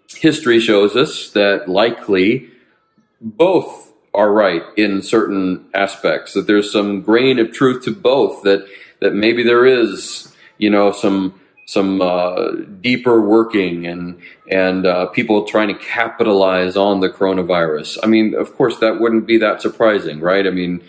history 0.09 0.59
shows 0.59 0.95
us 0.95 1.31
that 1.31 1.69
likely 1.69 2.49
both 3.21 3.93
are 4.13 4.31
right 4.31 4.63
in 4.75 5.01
certain 5.01 5.69
aspects, 5.73 6.33
that 6.33 6.47
there's 6.47 6.71
some 6.71 7.01
grain 7.01 7.39
of 7.39 7.51
truth 7.51 7.85
to 7.85 7.91
both, 7.91 8.43
that, 8.43 8.67
that 9.01 9.13
maybe 9.13 9.43
there 9.43 9.65
is 9.65 10.28
you 10.59 10.69
know, 10.69 10.91
some 10.91 11.39
some 11.65 12.01
uh, 12.01 12.51
deeper 12.81 13.21
working 13.21 13.85
and 13.85 14.19
and 14.47 14.87
uh, 14.87 15.05
people 15.07 15.45
trying 15.45 15.67
to 15.67 15.75
capitalize 15.75 16.75
on 16.75 16.99
the 16.99 17.09
coronavirus. 17.09 17.97
I 18.03 18.07
mean, 18.07 18.33
of 18.33 18.55
course, 18.55 18.77
that 18.79 18.99
wouldn't 18.99 19.27
be 19.27 19.37
that 19.37 19.61
surprising, 19.61 20.19
right? 20.19 20.47
I 20.47 20.49
mean, 20.49 20.83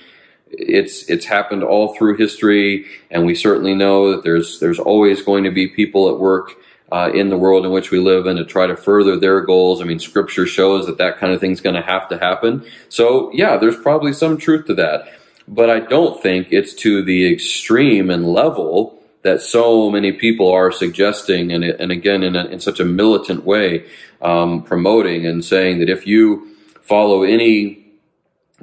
it's 0.51 1.09
it's 1.11 1.27
happened 1.27 1.63
all 1.63 1.95
through 1.95 2.17
history, 2.17 2.87
and 3.11 3.27
we 3.27 3.35
certainly 3.35 3.75
know 3.75 4.11
that 4.13 4.25
there's 4.25 4.59
there's 4.59 4.79
always 4.79 5.23
going 5.23 5.45
to 5.45 5.51
be 5.51 5.69
people 5.69 6.11
at 6.11 6.19
work. 6.19 6.53
Uh, 6.93 7.09
in 7.15 7.29
the 7.31 7.39
world 7.39 7.65
in 7.65 7.71
which 7.71 7.93
we 7.93 8.01
live 8.01 8.27
in 8.27 8.35
to 8.35 8.45
try 8.45 8.67
to 8.67 8.77
further 8.77 9.17
their 9.17 9.43
goals. 9.43 9.81
I 9.81 9.85
mean, 9.85 10.01
scripture 10.01 10.45
shows 10.45 10.87
that 10.87 10.99
that 10.99 11.19
kind 11.19 11.33
of 11.33 11.41
thing's 11.41 11.61
going 11.61 11.77
to 11.77 11.83
have 11.83 12.09
to 12.09 12.19
happen. 12.19 12.65
So, 12.89 13.31
yeah, 13.33 13.59
there's 13.59 13.77
probably 13.77 14.13
some 14.13 14.37
truth 14.37 14.67
to 14.67 14.75
that. 14.75 15.09
But 15.47 15.71
I 15.71 15.79
don't 15.79 16.21
think 16.21 16.49
it's 16.51 16.75
to 16.83 17.05
the 17.05 17.33
extreme 17.33 18.11
and 18.11 18.27
level 18.27 19.00
that 19.23 19.43
so 19.43 19.91
many 19.91 20.13
people 20.13 20.51
are 20.51 20.73
suggesting, 20.73 21.53
and, 21.53 21.63
and 21.63 21.93
again, 21.93 22.23
in, 22.23 22.37
a, 22.37 22.47
in 22.47 22.61
such 22.61 22.81
a 22.81 22.85
militant 22.85 23.45
way, 23.45 23.87
um, 24.23 24.63
promoting 24.63 25.27
and 25.27 25.45
saying 25.45 25.79
that 25.81 25.91
if 25.91 26.07
you 26.07 26.57
follow 26.83 27.23
any 27.23 27.85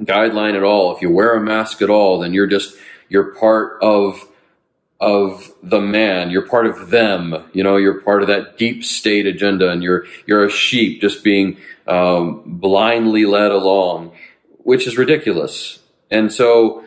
guideline 0.00 0.56
at 0.56 0.62
all, 0.62 0.94
if 0.94 1.02
you 1.02 1.10
wear 1.10 1.34
a 1.34 1.40
mask 1.40 1.82
at 1.82 1.90
all, 1.90 2.20
then 2.20 2.32
you're 2.32 2.46
just 2.46 2.76
you're 3.08 3.34
part 3.34 3.82
of 3.82 4.24
of 5.00 5.52
the 5.62 5.80
man. 5.80 6.30
You're 6.30 6.46
part 6.46 6.66
of 6.66 6.90
them. 6.90 7.34
You 7.52 7.62
know, 7.62 7.76
you're 7.76 8.00
part 8.00 8.22
of 8.22 8.28
that 8.28 8.58
deep 8.58 8.84
state 8.84 9.26
agenda, 9.26 9.70
and 9.70 9.82
you're 9.82 10.06
you're 10.26 10.44
a 10.44 10.50
sheep 10.50 11.00
just 11.00 11.24
being 11.24 11.58
um, 11.86 12.42
blindly 12.44 13.24
led 13.24 13.50
along, 13.50 14.12
which 14.58 14.86
is 14.86 14.98
ridiculous. 14.98 15.78
And 16.10 16.32
so 16.32 16.84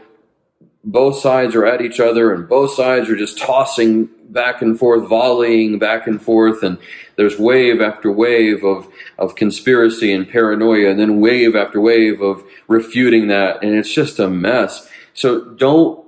both 0.84 1.20
sides 1.20 1.56
are 1.56 1.66
at 1.66 1.82
each 1.82 2.00
other 2.00 2.34
and 2.34 2.50
both 2.50 2.74
sides 2.74 3.10
are 3.10 3.16
just 3.16 3.38
tossing 3.38 4.10
back 4.30 4.62
and 4.62 4.80
forth, 4.80 5.08
volleying 5.08 5.78
back 5.78 6.08
and 6.08 6.22
forth, 6.22 6.64
and 6.64 6.78
there's 7.18 7.38
wave 7.38 7.82
after 7.82 8.12
wave 8.12 8.64
of, 8.64 8.88
of 9.18 9.36
conspiracy 9.36 10.14
and 10.14 10.28
paranoia, 10.28 10.90
and 10.90 11.00
then 11.00 11.20
wave 11.20 11.56
after 11.56 11.80
wave 11.82 12.22
of 12.22 12.44
refuting 12.68 13.28
that, 13.28 13.64
and 13.64 13.76
it's 13.76 13.94
just 13.94 14.20
a 14.20 14.30
mess. 14.30 14.90
So 15.14 15.44
don't 15.46 16.06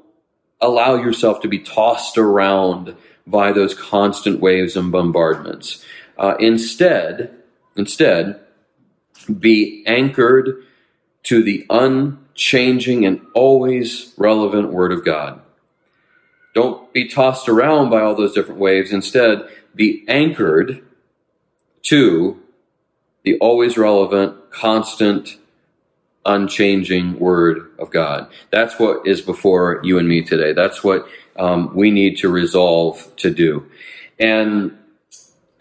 allow 0.62 0.96
yourself 0.96 1.42
to 1.42 1.48
be 1.48 1.60
tossed 1.60 2.18
around 2.18 2.96
by 3.28 3.52
those 3.52 3.74
constant 3.74 4.40
waves 4.40 4.76
and 4.76 4.92
bombardments. 4.92 5.86
Uh, 6.18 6.36
instead, 6.40 7.36
instead, 7.76 8.40
be 9.40 9.84
anchored 9.86 10.64
to 11.24 11.44
the 11.44 11.66
un 11.70 12.23
changing, 12.36 13.06
and 13.06 13.22
always 13.34 14.14
relevant 14.18 14.72
Word 14.72 14.92
of 14.92 15.06
God. 15.06 15.42
Don't 16.54 16.92
be 16.94 17.08
tossed 17.08 17.50
around 17.50 17.90
by 17.90 18.02
all 18.02 18.16
those 18.16 18.34
different 18.34 18.60
waves. 18.60 18.92
Instead, 18.92 19.48
be 19.76 20.06
anchored 20.08 20.84
to 21.84 22.40
the 23.24 23.38
always 23.40 23.78
relevant, 23.78 24.52
constant, 24.52 25.38
unchanging 26.26 27.20
Word 27.20 27.72
of 27.80 27.90
God. 27.90 28.32
That's 28.52 28.78
what 28.80 29.08
is 29.08 29.22
before 29.22 29.82
you 29.84 29.98
and 29.98 30.08
me 30.08 30.22
today. 30.22 30.54
That's 30.54 30.84
what 30.84 31.08
um, 31.38 31.76
we 31.76 31.92
need 31.92 32.18
to 32.18 32.30
resolve 32.30 33.14
to 33.18 33.32
do. 33.32 33.70
And 34.20 34.78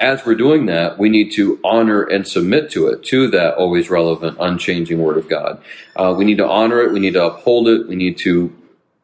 as 0.02 0.26
we're 0.26 0.34
doing 0.34 0.66
that, 0.66 0.98
we 0.98 1.08
need 1.08 1.30
to 1.30 1.60
honor 1.62 2.02
and 2.02 2.26
submit 2.26 2.70
to 2.72 2.88
it, 2.88 3.04
to 3.04 3.28
that 3.28 3.54
always 3.54 3.88
relevant, 3.88 4.36
unchanging 4.40 4.98
Word 4.98 5.16
of 5.16 5.28
God. 5.28 5.62
Uh, 5.94 6.12
we 6.18 6.24
need 6.24 6.38
to 6.38 6.46
honor 6.46 6.82
it. 6.82 6.92
We 6.92 6.98
need 6.98 7.12
to 7.14 7.24
uphold 7.24 7.68
it. 7.68 7.86
We 7.86 7.94
need 7.94 8.18
to 8.18 8.52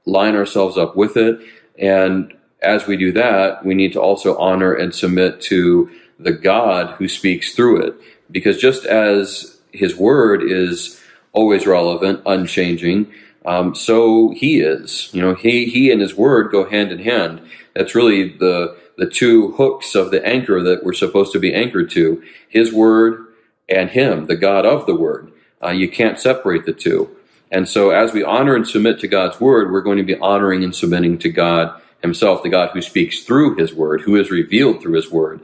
line 0.04 0.34
ourselves 0.34 0.76
up 0.76 0.96
with 0.96 1.16
it. 1.16 1.38
And 1.78 2.36
as 2.60 2.88
we 2.88 2.96
do 2.96 3.12
that, 3.12 3.64
we 3.64 3.74
need 3.74 3.92
to 3.92 4.00
also 4.00 4.36
honor 4.38 4.74
and 4.74 4.92
submit 4.92 5.40
to 5.42 5.88
the 6.18 6.32
God 6.32 6.96
who 6.96 7.06
speaks 7.06 7.54
through 7.54 7.82
it. 7.86 7.94
Because 8.28 8.58
just 8.58 8.84
as 8.84 9.56
His 9.72 9.94
Word 9.94 10.42
is 10.42 11.00
always 11.32 11.64
relevant, 11.64 12.22
unchanging, 12.26 13.12
um, 13.44 13.74
so 13.74 14.30
He 14.30 14.60
is. 14.60 15.10
You 15.12 15.22
know, 15.22 15.34
He 15.34 15.66
He 15.66 15.90
and 15.90 16.00
His 16.00 16.14
Word 16.14 16.50
go 16.50 16.68
hand 16.68 16.92
in 16.92 16.98
hand. 17.00 17.42
That's 17.74 17.94
really 17.94 18.36
the 18.36 18.76
the 18.96 19.08
two 19.08 19.52
hooks 19.52 19.94
of 19.94 20.10
the 20.10 20.24
anchor 20.26 20.60
that 20.62 20.84
we're 20.84 20.92
supposed 20.92 21.32
to 21.32 21.38
be 21.38 21.54
anchored 21.54 21.90
to 21.90 22.22
His 22.48 22.72
Word 22.72 23.26
and 23.68 23.90
Him, 23.90 24.26
the 24.26 24.36
God 24.36 24.66
of 24.66 24.86
the 24.86 24.94
Word. 24.94 25.32
Uh, 25.62 25.70
you 25.70 25.88
can't 25.88 26.18
separate 26.18 26.66
the 26.66 26.72
two. 26.72 27.16
And 27.50 27.68
so, 27.68 27.90
as 27.90 28.12
we 28.12 28.22
honor 28.22 28.54
and 28.54 28.66
submit 28.66 29.00
to 29.00 29.08
God's 29.08 29.40
Word, 29.40 29.72
we're 29.72 29.80
going 29.80 29.98
to 29.98 30.04
be 30.04 30.18
honoring 30.18 30.64
and 30.64 30.74
submitting 30.74 31.18
to 31.18 31.30
God 31.30 31.80
Himself, 32.02 32.42
the 32.42 32.50
God 32.50 32.70
who 32.72 32.82
speaks 32.82 33.22
through 33.22 33.56
His 33.56 33.72
Word, 33.72 34.02
who 34.02 34.16
is 34.16 34.30
revealed 34.30 34.82
through 34.82 34.94
His 34.94 35.10
Word. 35.10 35.40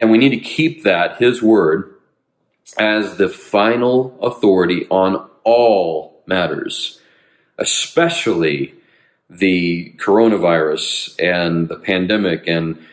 And 0.00 0.10
we 0.10 0.18
need 0.18 0.30
to 0.30 0.38
keep 0.38 0.84
that, 0.84 1.18
His 1.18 1.42
Word, 1.42 1.94
as 2.78 3.16
the 3.16 3.28
final 3.28 4.18
authority 4.22 4.86
on 4.90 5.28
all 5.44 6.22
matters, 6.26 7.00
especially 7.58 8.74
the 9.30 9.94
coronavirus 9.96 11.14
and 11.18 11.68
the 11.68 11.76
pandemic 11.76 12.46
and 12.46 12.84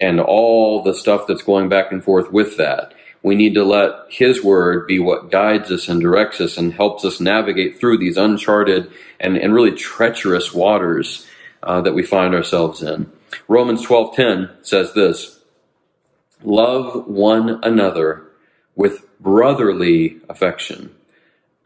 and 0.00 0.18
all 0.18 0.82
the 0.82 0.94
stuff 0.94 1.26
that's 1.26 1.42
going 1.42 1.68
back 1.68 1.92
and 1.92 2.02
forth 2.02 2.32
with 2.32 2.56
that. 2.56 2.94
We 3.22 3.34
need 3.34 3.54
to 3.54 3.64
let 3.64 3.92
His 4.08 4.42
Word 4.42 4.86
be 4.86 4.98
what 4.98 5.30
guides 5.30 5.70
us 5.70 5.88
and 5.88 6.00
directs 6.00 6.40
us 6.40 6.56
and 6.56 6.72
helps 6.72 7.04
us 7.04 7.20
navigate 7.20 7.78
through 7.78 7.98
these 7.98 8.16
uncharted 8.16 8.90
and, 9.18 9.36
and 9.36 9.52
really 9.52 9.72
treacherous 9.72 10.54
waters 10.54 11.26
uh, 11.62 11.82
that 11.82 11.94
we 11.94 12.02
find 12.02 12.34
ourselves 12.34 12.82
in. 12.82 13.12
Romans 13.46 13.84
12:10 13.84 14.64
says 14.66 14.94
this: 14.94 15.40
"Love 16.42 17.06
one 17.06 17.60
another 17.62 18.30
with 18.74 19.06
brotherly 19.20 20.18
affection. 20.30 20.94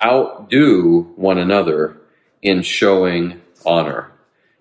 Outdo 0.02 1.12
one 1.14 1.38
another 1.38 1.96
in 2.44 2.62
showing 2.62 3.40
honor." 3.66 4.12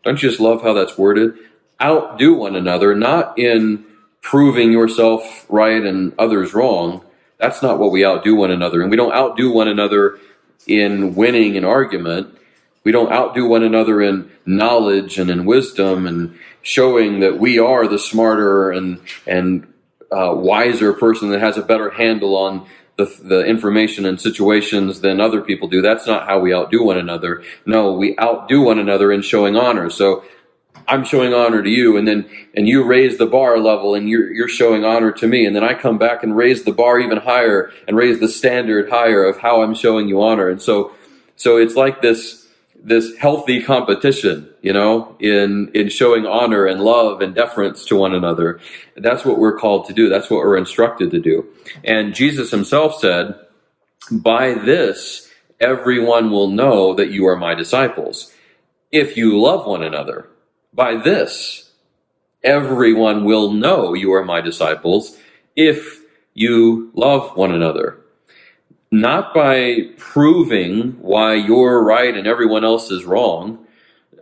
Don't 0.04 0.22
you 0.22 0.30
just 0.30 0.42
love 0.42 0.64
how 0.64 0.74
that's 0.74 0.98
worded? 0.98 1.34
Outdo 1.82 2.34
one 2.34 2.56
another, 2.56 2.96
not 2.96 3.38
in 3.38 3.86
proving 4.22 4.72
yourself 4.72 5.46
right 5.50 5.84
and 5.84 6.14
others 6.18 6.54
wrong. 6.54 7.04
That's 7.38 7.62
not 7.62 7.80
what 7.80 7.92
we 7.92 8.06
outdo 8.06 8.36
one 8.36 8.52
another. 8.52 8.82
And 8.82 8.92
we 8.92 8.98
don't 8.98 9.14
outdo 9.14 9.52
one 9.52 9.68
another 9.68 10.20
in 10.68 11.16
winning 11.16 11.58
an 11.58 11.66
argument. 11.66 12.38
We 12.84 12.92
don't 12.92 13.12
outdo 13.12 13.48
one 13.48 13.64
another 13.64 14.02
in 14.02 14.32
knowledge 14.46 15.20
and 15.20 15.30
in 15.30 15.46
wisdom 15.46 16.06
and 16.06 16.38
showing 16.62 17.22
that 17.22 17.40
we 17.40 17.60
are 17.60 17.88
the 17.88 18.00
smarter 18.00 18.72
and, 18.72 19.00
and 19.26 19.74
uh, 20.12 20.34
wiser 20.36 20.94
person 20.94 21.30
that 21.30 21.40
has 21.40 21.58
a 21.58 21.64
better 21.64 21.90
handle 21.90 22.36
on 22.36 22.68
the, 22.96 23.06
the 23.24 23.46
information 23.46 24.06
and 24.06 24.20
situations 24.22 25.02
than 25.02 25.20
other 25.20 25.42
people 25.42 25.68
do. 25.68 25.82
That's 25.82 26.06
not 26.06 26.28
how 26.28 26.40
we 26.40 26.54
outdo 26.54 26.84
one 26.84 26.98
another. 26.98 27.44
No, 27.66 27.94
we 27.94 28.18
outdo 28.20 28.62
one 28.62 28.80
another 28.80 29.12
in 29.12 29.22
showing 29.22 29.56
honor. 29.56 29.90
So 29.90 30.24
I'm 30.88 31.06
showing 31.06 31.34
honor 31.34 31.64
to 31.64 31.70
you, 31.70 31.98
and 31.98 32.08
then 32.08 32.30
and 32.54 32.68
you 32.68 32.84
raise 32.84 33.18
the 33.18 33.26
bar 33.26 33.58
level, 33.58 33.96
and 33.96 34.10
you're 34.10 34.32
you're 34.32 34.48
showing 34.48 34.84
honor 34.84 35.12
to 35.14 35.28
me, 35.28 35.46
and 35.46 35.56
then 35.56 35.64
I 35.64 35.74
come 35.74 35.98
back 35.98 36.24
and 36.24 36.36
raise 36.36 36.64
the 36.64 36.74
bar 36.74 37.00
even 37.00 37.18
higher 37.18 37.72
and 37.88 37.96
raise 37.96 38.20
the 38.20 38.28
standard 38.28 38.90
higher 38.90 39.24
of 39.24 39.38
how 39.38 39.64
I'm 39.64 39.76
showing 39.76 40.08
you 40.08 40.22
honor. 40.22 40.50
And 40.50 40.62
so 40.62 40.92
so 41.36 41.58
it's 41.58 41.76
like 41.76 42.02
this 42.02 42.43
this 42.84 43.16
healthy 43.18 43.64
competition, 43.64 44.50
you 44.62 44.74
know, 44.74 45.16
in 45.20 45.72
in 45.74 45.90
showing 45.90 46.26
honor 46.26 46.66
and 46.66 46.82
love 46.82 47.22
and 47.22 47.34
deference 47.34 47.86
to 47.86 47.96
one 47.96 48.14
another. 48.14 48.60
That's 48.98 49.24
what 49.24 49.40
we're 49.40 49.58
called 49.58 49.88
to 49.88 49.94
do. 49.94 50.10
That's 50.10 50.30
what 50.30 50.40
we're 50.40 50.58
instructed 50.58 51.12
to 51.12 51.20
do. 51.20 51.48
And 51.84 52.14
Jesus 52.14 52.52
himself 52.52 53.00
said, 53.00 53.36
"By 54.12 54.54
this 54.54 55.30
everyone 55.60 56.30
will 56.30 56.50
know 56.50 56.94
that 56.94 57.12
you 57.12 57.26
are 57.26 57.38
my 57.38 57.56
disciples 57.56 58.34
if 58.92 59.18
you 59.18 59.40
love 59.40 59.66
one 59.66 59.82
another. 59.82 60.30
By 60.74 60.98
this, 60.98 61.72
everyone 62.44 63.26
will 63.26 63.52
know 63.52 63.94
you 63.94 64.14
are 64.14 64.26
my 64.26 64.42
disciples 64.42 65.18
if 65.56 66.02
you 66.34 66.92
love 66.94 67.36
one 67.38 67.54
another. 67.54 68.03
Not 68.94 69.34
by 69.34 69.88
proving 69.98 70.98
why 71.02 71.34
you're 71.34 71.84
right 71.84 72.16
and 72.16 72.28
everyone 72.28 72.64
else 72.64 72.92
is 72.92 73.06
wrong, 73.06 73.66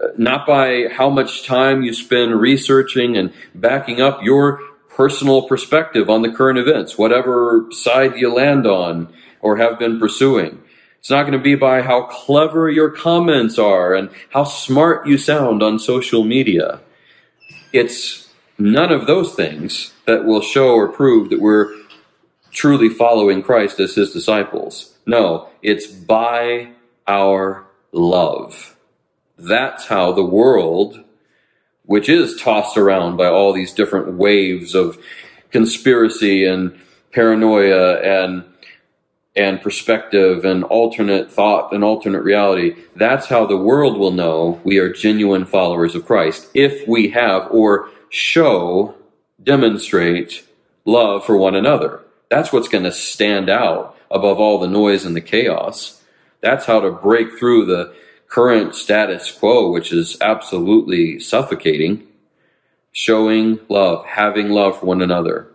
uh, 0.02 0.08
not 0.18 0.48
by 0.48 0.88
how 0.90 1.10
much 1.10 1.46
time 1.46 1.84
you 1.84 1.94
spend 1.94 2.40
researching 2.40 3.18
and 3.18 3.34
backing 3.54 4.00
up 4.00 4.24
your 4.24 4.62
personal 4.88 5.42
perspective 5.46 6.10
on 6.10 6.22
the 6.22 6.32
current 6.32 6.58
events, 6.58 6.98
whatever 6.98 7.68
side 7.72 8.16
you 8.16 8.34
land 8.34 8.66
on 8.66 9.14
or 9.42 9.58
have 9.58 9.78
been 9.78 10.00
pursuing. 10.00 10.64
It's 11.00 11.10
not 11.10 11.24
going 11.24 11.38
to 11.38 11.44
be 11.44 11.56
by 11.56 11.82
how 11.82 12.04
clever 12.04 12.70
your 12.70 12.92
comments 12.92 13.60
are 13.60 13.94
and 13.94 14.10
how 14.30 14.46
smart 14.46 15.06
you 15.06 15.18
sound 15.18 15.62
on 15.62 15.80
social 15.80 16.24
media. 16.24 16.80
It's 17.74 18.30
none 18.58 18.94
of 18.94 19.06
those 19.06 19.36
things 19.36 19.92
that 20.06 20.24
will 20.24 20.42
show 20.42 20.76
or 20.76 20.88
prove 20.88 21.30
that 21.32 21.42
we're 21.42 21.76
truly 22.52 22.90
following 22.90 23.42
Christ 23.42 23.80
as 23.80 23.96
his 23.96 24.12
disciples. 24.12 24.94
No, 25.06 25.50
it's 25.62 25.88
by 25.88 26.72
our 27.08 27.66
love. 27.92 28.76
That's 29.38 29.88
how 29.88 30.12
the 30.12 30.26
world, 30.26 31.04
which 31.86 32.10
is 32.10 32.40
tossed 32.40 32.78
around 32.78 33.18
by 33.18 33.28
all 33.28 33.54
these 33.54 33.74
different 33.74 34.14
waves 34.14 34.76
of 34.76 34.98
conspiracy 35.52 36.46
and 36.46 36.80
paranoia 37.12 38.00
and 38.02 38.46
and 39.34 39.62
perspective 39.62 40.44
and 40.44 40.64
alternate 40.66 41.32
thought 41.32 41.72
and 41.72 41.84
alternate 41.84 42.22
reality. 42.22 42.76
That's 42.96 43.28
how 43.28 43.46
the 43.46 43.58
world 43.58 43.98
will 43.98 44.12
know 44.12 44.60
we 44.66 44.78
are 44.78 44.92
genuine 44.92 45.46
followers 45.46 45.96
of 45.96 46.06
Christ 46.06 46.50
if 46.54 46.86
we 46.88 47.12
have 47.12 47.48
or 47.50 47.90
show, 48.10 48.94
demonstrate 49.42 50.46
love 50.86 51.26
for 51.26 51.38
one 51.38 51.56
another. 51.56 52.02
That's 52.32 52.54
what's 52.54 52.70
going 52.70 52.86
to 52.86 52.94
stand 52.94 53.50
out 53.50 53.98
above 54.10 54.40
all 54.40 54.58
the 54.58 54.68
noise 54.68 55.04
and 55.04 55.14
the 55.14 55.22
chaos. 55.22 56.02
That's 56.40 56.66
how 56.66 56.80
to 56.80 56.90
break 56.90 57.38
through 57.38 57.66
the 57.66 57.94
current 58.30 58.74
status 58.74 59.30
quo, 59.30 59.70
which 59.70 59.92
is 59.92 60.18
absolutely 60.22 61.20
suffocating. 61.20 62.08
Showing 62.94 63.60
love, 63.68 64.06
having 64.06 64.50
love 64.50 64.80
for 64.80 64.86
one 64.86 65.02
another 65.02 65.52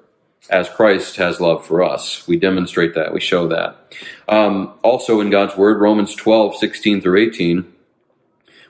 as 0.50 0.68
Christ 0.68 1.16
has 1.16 1.40
love 1.40 1.66
for 1.66 1.82
us. 1.82 2.28
We 2.28 2.36
demonstrate 2.36 2.94
that, 2.94 3.14
we 3.14 3.20
show 3.20 3.48
that. 3.48 3.94
Um, 4.28 4.74
also 4.82 5.20
in 5.20 5.30
God's 5.30 5.56
Word, 5.56 5.80
Romans 5.80 6.14
12, 6.14 6.56
16 6.56 7.00
through 7.00 7.26
18, 7.26 7.72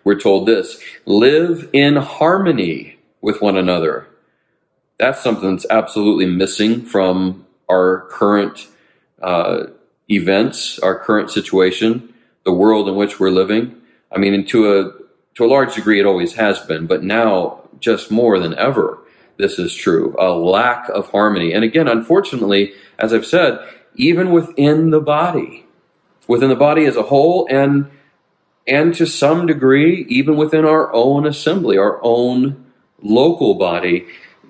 we're 0.04 0.18
told 0.18 0.46
this 0.46 0.80
live 1.06 1.68
in 1.72 1.96
harmony 1.96 2.98
with 3.20 3.42
one 3.42 3.56
another. 3.56 4.06
That's 4.98 5.22
something 5.22 5.56
that's 5.56 5.66
absolutely 5.68 6.26
missing 6.26 6.82
from 6.82 7.45
our 7.68 8.06
current 8.10 8.66
uh, 9.22 9.64
events, 10.10 10.78
our 10.78 10.98
current 10.98 11.30
situation, 11.30 12.14
the 12.44 12.52
world 12.52 12.88
in 12.88 12.96
which 12.96 13.18
we're 13.18 13.30
living. 13.30 13.76
I 14.12 14.18
mean, 14.18 14.46
to 14.46 14.78
a 14.78 14.92
to 15.34 15.44
a 15.44 15.48
large 15.48 15.74
degree, 15.74 16.00
it 16.00 16.06
always 16.06 16.34
has 16.34 16.60
been, 16.60 16.86
but 16.86 17.02
now 17.02 17.68
just 17.78 18.10
more 18.10 18.38
than 18.38 18.54
ever 18.54 18.98
this 19.36 19.58
is 19.58 19.74
true 19.74 20.14
a 20.18 20.30
lack 20.30 20.88
of 20.88 21.10
harmony. 21.10 21.52
And 21.52 21.64
again, 21.64 21.88
unfortunately, 21.88 22.72
as 22.98 23.12
I've 23.12 23.26
said, 23.26 23.58
even 23.94 24.30
within 24.30 24.90
the 24.90 25.00
body, 25.00 25.66
within 26.26 26.48
the 26.48 26.56
body 26.56 26.84
as 26.86 26.96
a 26.96 27.02
whole, 27.02 27.46
and 27.50 27.90
and 28.66 28.94
to 28.94 29.06
some 29.06 29.46
degree, 29.46 30.04
even 30.08 30.36
within 30.36 30.64
our 30.64 30.92
own 30.92 31.26
assembly, 31.26 31.78
our 31.78 32.00
own 32.02 32.66
local 33.00 33.54
body, 33.54 34.06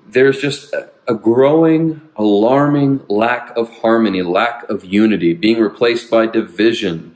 there's 0.06 0.40
just 0.40 0.72
a, 1.08 1.14
growing, 1.14 2.00
alarming 2.16 3.04
lack 3.08 3.56
of 3.56 3.70
harmony, 3.78 4.22
lack 4.22 4.68
of 4.68 4.84
unity, 4.84 5.34
being 5.34 5.60
replaced 5.60 6.10
by 6.10 6.26
division 6.26 7.14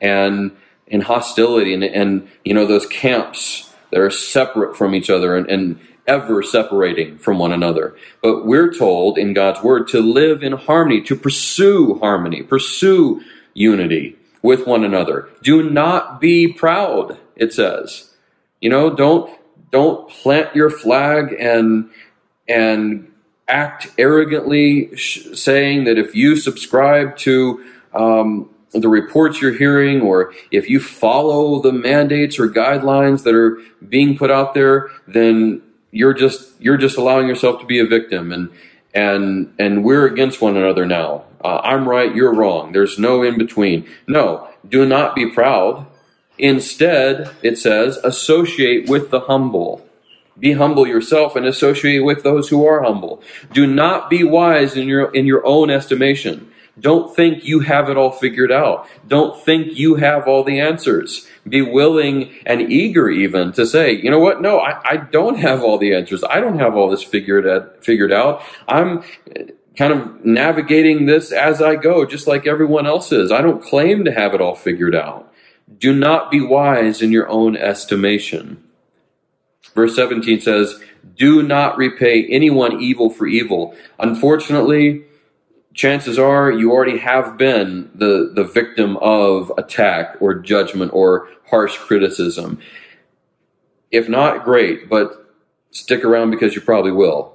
and 0.00 0.56
and 0.88 1.02
hostility, 1.02 1.74
and, 1.74 1.82
and 1.82 2.28
you 2.44 2.54
know 2.54 2.66
those 2.66 2.86
camps 2.86 3.74
that 3.90 4.00
are 4.00 4.10
separate 4.10 4.76
from 4.76 4.94
each 4.94 5.10
other, 5.10 5.36
and, 5.36 5.50
and 5.50 5.80
ever 6.06 6.42
separating 6.42 7.18
from 7.18 7.38
one 7.38 7.52
another. 7.52 7.96
But 8.22 8.46
we're 8.46 8.72
told 8.72 9.18
in 9.18 9.34
God's 9.34 9.62
word 9.62 9.88
to 9.88 10.00
live 10.00 10.42
in 10.42 10.52
harmony, 10.52 11.02
to 11.02 11.16
pursue 11.16 11.98
harmony, 11.98 12.42
pursue 12.42 13.22
unity 13.54 14.16
with 14.42 14.66
one 14.66 14.84
another. 14.84 15.28
Do 15.42 15.68
not 15.68 16.20
be 16.20 16.52
proud, 16.52 17.18
it 17.34 17.52
says. 17.52 18.14
You 18.60 18.70
know, 18.70 18.94
don't 18.94 19.30
don't 19.72 20.08
plant 20.08 20.54
your 20.54 20.70
flag 20.70 21.34
and 21.38 21.90
and 22.48 23.12
act 23.48 23.88
arrogantly 23.98 24.94
sh- 24.96 25.26
saying 25.34 25.84
that 25.84 25.98
if 25.98 26.14
you 26.14 26.36
subscribe 26.36 27.16
to 27.18 27.64
um, 27.94 28.50
the 28.72 28.88
reports 28.88 29.40
you're 29.40 29.56
hearing, 29.56 30.00
or 30.00 30.32
if 30.50 30.68
you 30.68 30.80
follow 30.80 31.60
the 31.62 31.72
mandates 31.72 32.38
or 32.38 32.48
guidelines 32.48 33.22
that 33.22 33.34
are 33.34 33.58
being 33.88 34.18
put 34.18 34.30
out 34.30 34.54
there, 34.54 34.90
then 35.06 35.62
you're 35.92 36.14
just 36.14 36.60
you're 36.60 36.76
just 36.76 36.96
allowing 36.96 37.28
yourself 37.28 37.60
to 37.60 37.66
be 37.66 37.78
a 37.78 37.86
victim. 37.86 38.32
And 38.32 38.50
and 38.96 39.54
and 39.58 39.84
we're 39.84 40.06
against 40.06 40.40
one 40.40 40.56
another 40.56 40.86
now. 40.86 41.24
Uh, 41.44 41.60
i'm 41.62 41.88
right 41.88 42.14
you're 42.14 42.34
wrong. 42.34 42.72
There's 42.72 42.98
no 42.98 43.22
in 43.22 43.38
between 43.38 43.88
no 44.08 44.48
do 44.68 44.84
not 44.84 45.14
be 45.14 45.30
proud. 45.30 45.86
Instead 46.38 47.30
it 47.42 47.58
says 47.58 47.98
associate 47.98 48.88
with 48.88 49.10
the 49.10 49.20
humble 49.20 49.85
be 50.38 50.52
humble 50.52 50.86
yourself 50.86 51.36
and 51.36 51.46
associate 51.46 52.00
with 52.00 52.22
those 52.22 52.48
who 52.48 52.66
are 52.66 52.82
humble 52.82 53.22
do 53.52 53.66
not 53.66 54.10
be 54.10 54.22
wise 54.24 54.76
in 54.76 54.88
your 54.88 55.14
in 55.14 55.26
your 55.26 55.44
own 55.46 55.70
estimation 55.70 56.50
don't 56.78 57.14
think 57.14 57.44
you 57.44 57.60
have 57.60 57.88
it 57.88 57.96
all 57.96 58.10
figured 58.10 58.52
out. 58.52 58.86
Don't 59.08 59.40
think 59.42 59.78
you 59.78 59.94
have 59.94 60.28
all 60.28 60.44
the 60.44 60.60
answers. 60.60 61.26
Be 61.48 61.62
willing 61.62 62.34
and 62.44 62.60
eager 62.60 63.08
even 63.08 63.52
to 63.52 63.66
say, 63.66 63.92
you 63.92 64.10
know 64.10 64.18
what? 64.18 64.42
No, 64.42 64.58
I, 64.58 64.80
I 64.84 64.96
don't 64.98 65.38
have 65.38 65.62
all 65.62 65.78
the 65.78 65.94
answers. 65.94 66.22
I 66.24 66.40
don't 66.40 66.58
have 66.58 66.76
all 66.76 66.90
this 66.90 67.02
figured 67.02 67.46
out, 67.46 67.82
figured 67.82 68.12
out. 68.12 68.42
I'm 68.68 69.02
kind 69.76 69.92
of 69.92 70.24
navigating 70.24 71.06
this 71.06 71.32
as 71.32 71.62
I 71.62 71.76
go, 71.76 72.04
just 72.04 72.26
like 72.26 72.46
everyone 72.46 72.86
else 72.86 73.10
is. 73.10 73.32
I 73.32 73.40
don't 73.40 73.62
claim 73.62 74.04
to 74.04 74.12
have 74.12 74.34
it 74.34 74.42
all 74.42 74.54
figured 74.54 74.94
out. 74.94 75.32
Do 75.78 75.94
not 75.94 76.30
be 76.30 76.40
wise 76.40 77.00
in 77.00 77.10
your 77.10 77.28
own 77.28 77.56
estimation. 77.56 78.62
Verse 79.76 79.94
17 79.94 80.40
says, 80.40 80.80
Do 81.14 81.42
not 81.42 81.76
repay 81.76 82.26
anyone 82.26 82.80
evil 82.80 83.10
for 83.10 83.26
evil. 83.26 83.76
Unfortunately, 84.00 85.04
chances 85.74 86.18
are 86.18 86.50
you 86.50 86.72
already 86.72 86.98
have 86.98 87.36
been 87.36 87.90
the, 87.94 88.32
the 88.34 88.44
victim 88.44 88.96
of 88.96 89.52
attack 89.58 90.16
or 90.20 90.34
judgment 90.34 90.92
or 90.94 91.28
harsh 91.48 91.76
criticism. 91.76 92.58
If 93.92 94.08
not, 94.08 94.44
great, 94.44 94.88
but 94.88 95.34
stick 95.70 96.04
around 96.04 96.30
because 96.30 96.54
you 96.54 96.62
probably 96.62 96.92
will. 96.92 97.34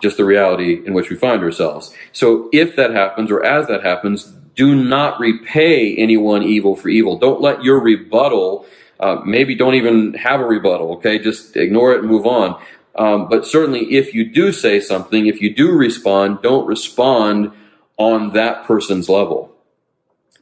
Just 0.00 0.16
the 0.16 0.24
reality 0.24 0.80
in 0.86 0.94
which 0.94 1.10
we 1.10 1.16
find 1.16 1.42
ourselves. 1.42 1.92
So 2.12 2.48
if 2.52 2.76
that 2.76 2.92
happens 2.92 3.30
or 3.30 3.44
as 3.44 3.66
that 3.66 3.82
happens, 3.82 4.32
do 4.54 4.76
not 4.76 5.18
repay 5.18 5.96
anyone 5.96 6.44
evil 6.44 6.76
for 6.76 6.88
evil. 6.88 7.18
Don't 7.18 7.40
let 7.40 7.64
your 7.64 7.80
rebuttal, 7.80 8.66
uh, 9.00 9.16
maybe 9.24 9.54
don't 9.54 9.74
even 9.74 10.14
have 10.14 10.40
a 10.40 10.44
rebuttal, 10.44 10.94
okay? 10.94 11.18
Just 11.18 11.56
ignore 11.56 11.92
it 11.92 12.00
and 12.00 12.08
move 12.08 12.26
on. 12.26 12.60
Um, 12.96 13.28
but 13.28 13.46
certainly 13.46 13.94
if 13.94 14.14
you 14.14 14.30
do 14.30 14.52
say 14.52 14.80
something, 14.80 15.26
if 15.26 15.40
you 15.40 15.54
do 15.54 15.72
respond, 15.72 16.42
don't 16.42 16.66
respond 16.66 17.52
on 17.96 18.32
that 18.32 18.64
person's 18.66 19.08
level. 19.08 19.52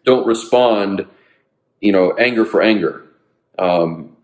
Don't 0.04 0.26
respond, 0.26 1.06
you 1.80 1.92
know, 1.92 2.12
anger 2.12 2.44
for 2.44 2.60
anger, 2.60 3.04
um, 3.58 4.16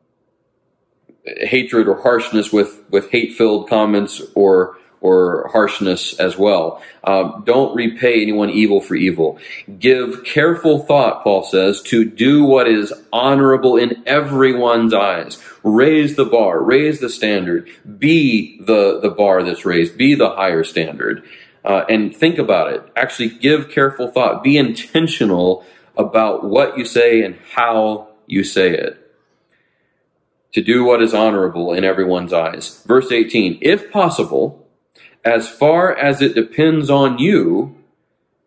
hatred 1.24 1.88
or 1.88 2.00
harshness 2.00 2.52
with 2.52 2.82
with 2.90 3.10
hate 3.10 3.34
filled 3.34 3.68
comments 3.68 4.22
or 4.34 4.76
or 5.00 5.48
harshness 5.52 6.14
as 6.18 6.36
well. 6.36 6.82
Um, 7.04 7.42
don't 7.46 7.74
repay 7.74 8.22
anyone 8.22 8.50
evil 8.50 8.80
for 8.80 8.94
evil. 8.94 9.38
Give 9.78 10.24
careful 10.24 10.80
thought, 10.80 11.22
Paul 11.22 11.44
says, 11.44 11.82
to 11.82 12.04
do 12.04 12.44
what 12.44 12.68
is 12.68 12.92
honorable 13.12 13.76
in 13.76 14.02
everyone's 14.06 14.92
eyes. 14.92 15.42
Raise 15.62 16.16
the 16.16 16.24
bar, 16.24 16.60
raise 16.60 17.00
the 17.00 17.08
standard, 17.08 17.68
be 17.98 18.60
the, 18.60 19.00
the 19.00 19.10
bar 19.10 19.42
that's 19.42 19.64
raised, 19.64 19.96
be 19.96 20.14
the 20.14 20.30
higher 20.30 20.64
standard 20.64 21.24
uh, 21.64 21.84
and 21.88 22.16
think 22.16 22.38
about 22.38 22.72
it. 22.72 22.82
Actually, 22.96 23.28
give 23.28 23.70
careful 23.70 24.08
thought. 24.08 24.42
Be 24.42 24.56
intentional 24.56 25.64
about 25.96 26.44
what 26.44 26.78
you 26.78 26.84
say 26.84 27.22
and 27.22 27.36
how 27.52 28.08
you 28.26 28.44
say 28.44 28.70
it. 28.70 29.04
To 30.54 30.62
do 30.62 30.84
what 30.84 31.02
is 31.02 31.12
honorable 31.12 31.74
in 31.74 31.84
everyone's 31.84 32.32
eyes. 32.32 32.82
Verse 32.84 33.12
18 33.12 33.58
If 33.60 33.90
possible, 33.90 34.67
as 35.28 35.46
far 35.48 35.94
as 35.94 36.22
it 36.22 36.34
depends 36.34 36.88
on 36.88 37.18
you, 37.18 37.76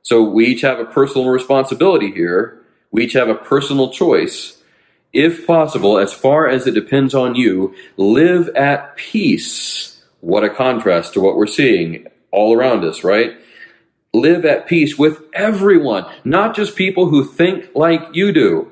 so 0.02 0.24
we 0.24 0.48
each 0.48 0.62
have 0.62 0.80
a 0.80 0.86
personal 0.86 1.30
responsibility 1.30 2.12
here. 2.12 2.60
We 2.92 3.04
each 3.04 3.14
have 3.14 3.30
a 3.30 3.36
personal 3.36 3.92
choice. 3.92 4.62
If 5.14 5.46
possible, 5.46 6.00
as 6.00 6.12
far 6.12 6.48
as 6.48 6.66
it 6.66 6.74
depends 6.74 7.14
on 7.14 7.36
you, 7.36 7.76
live 7.98 8.50
at 8.50 8.96
peace. 8.96 10.02
What 10.22 10.44
a 10.44 10.50
contrast 10.50 11.14
to 11.14 11.22
what 11.22 11.36
we're 11.36 11.48
seeing 11.48 12.08
all 12.32 12.58
around 12.58 12.84
us, 12.84 13.04
right? 13.04 13.38
Live 14.14 14.44
at 14.44 14.68
peace 14.68 14.98
with 14.98 15.22
everyone, 15.34 16.06
not 16.24 16.56
just 16.56 16.76
people 16.76 17.10
who 17.10 17.24
think 17.24 17.70
like 17.76 18.02
you 18.14 18.32
do, 18.32 18.72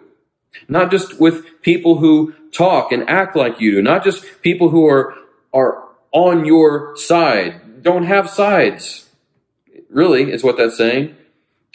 not 0.67 0.89
just 0.89 1.19
with 1.19 1.61
people 1.61 1.97
who 1.97 2.33
talk 2.51 2.91
and 2.91 3.07
act 3.07 3.35
like 3.35 3.61
you 3.61 3.71
do, 3.73 3.81
not 3.83 4.03
just 4.03 4.25
people 4.41 4.69
who 4.69 4.87
are, 4.87 5.13
are 5.53 5.83
on 6.11 6.45
your 6.45 6.97
side. 6.97 7.61
Don't 7.81 8.03
have 8.03 8.29
sides. 8.29 9.09
Really, 9.89 10.31
is 10.31 10.43
what 10.43 10.57
that's 10.57 10.77
saying. 10.77 11.15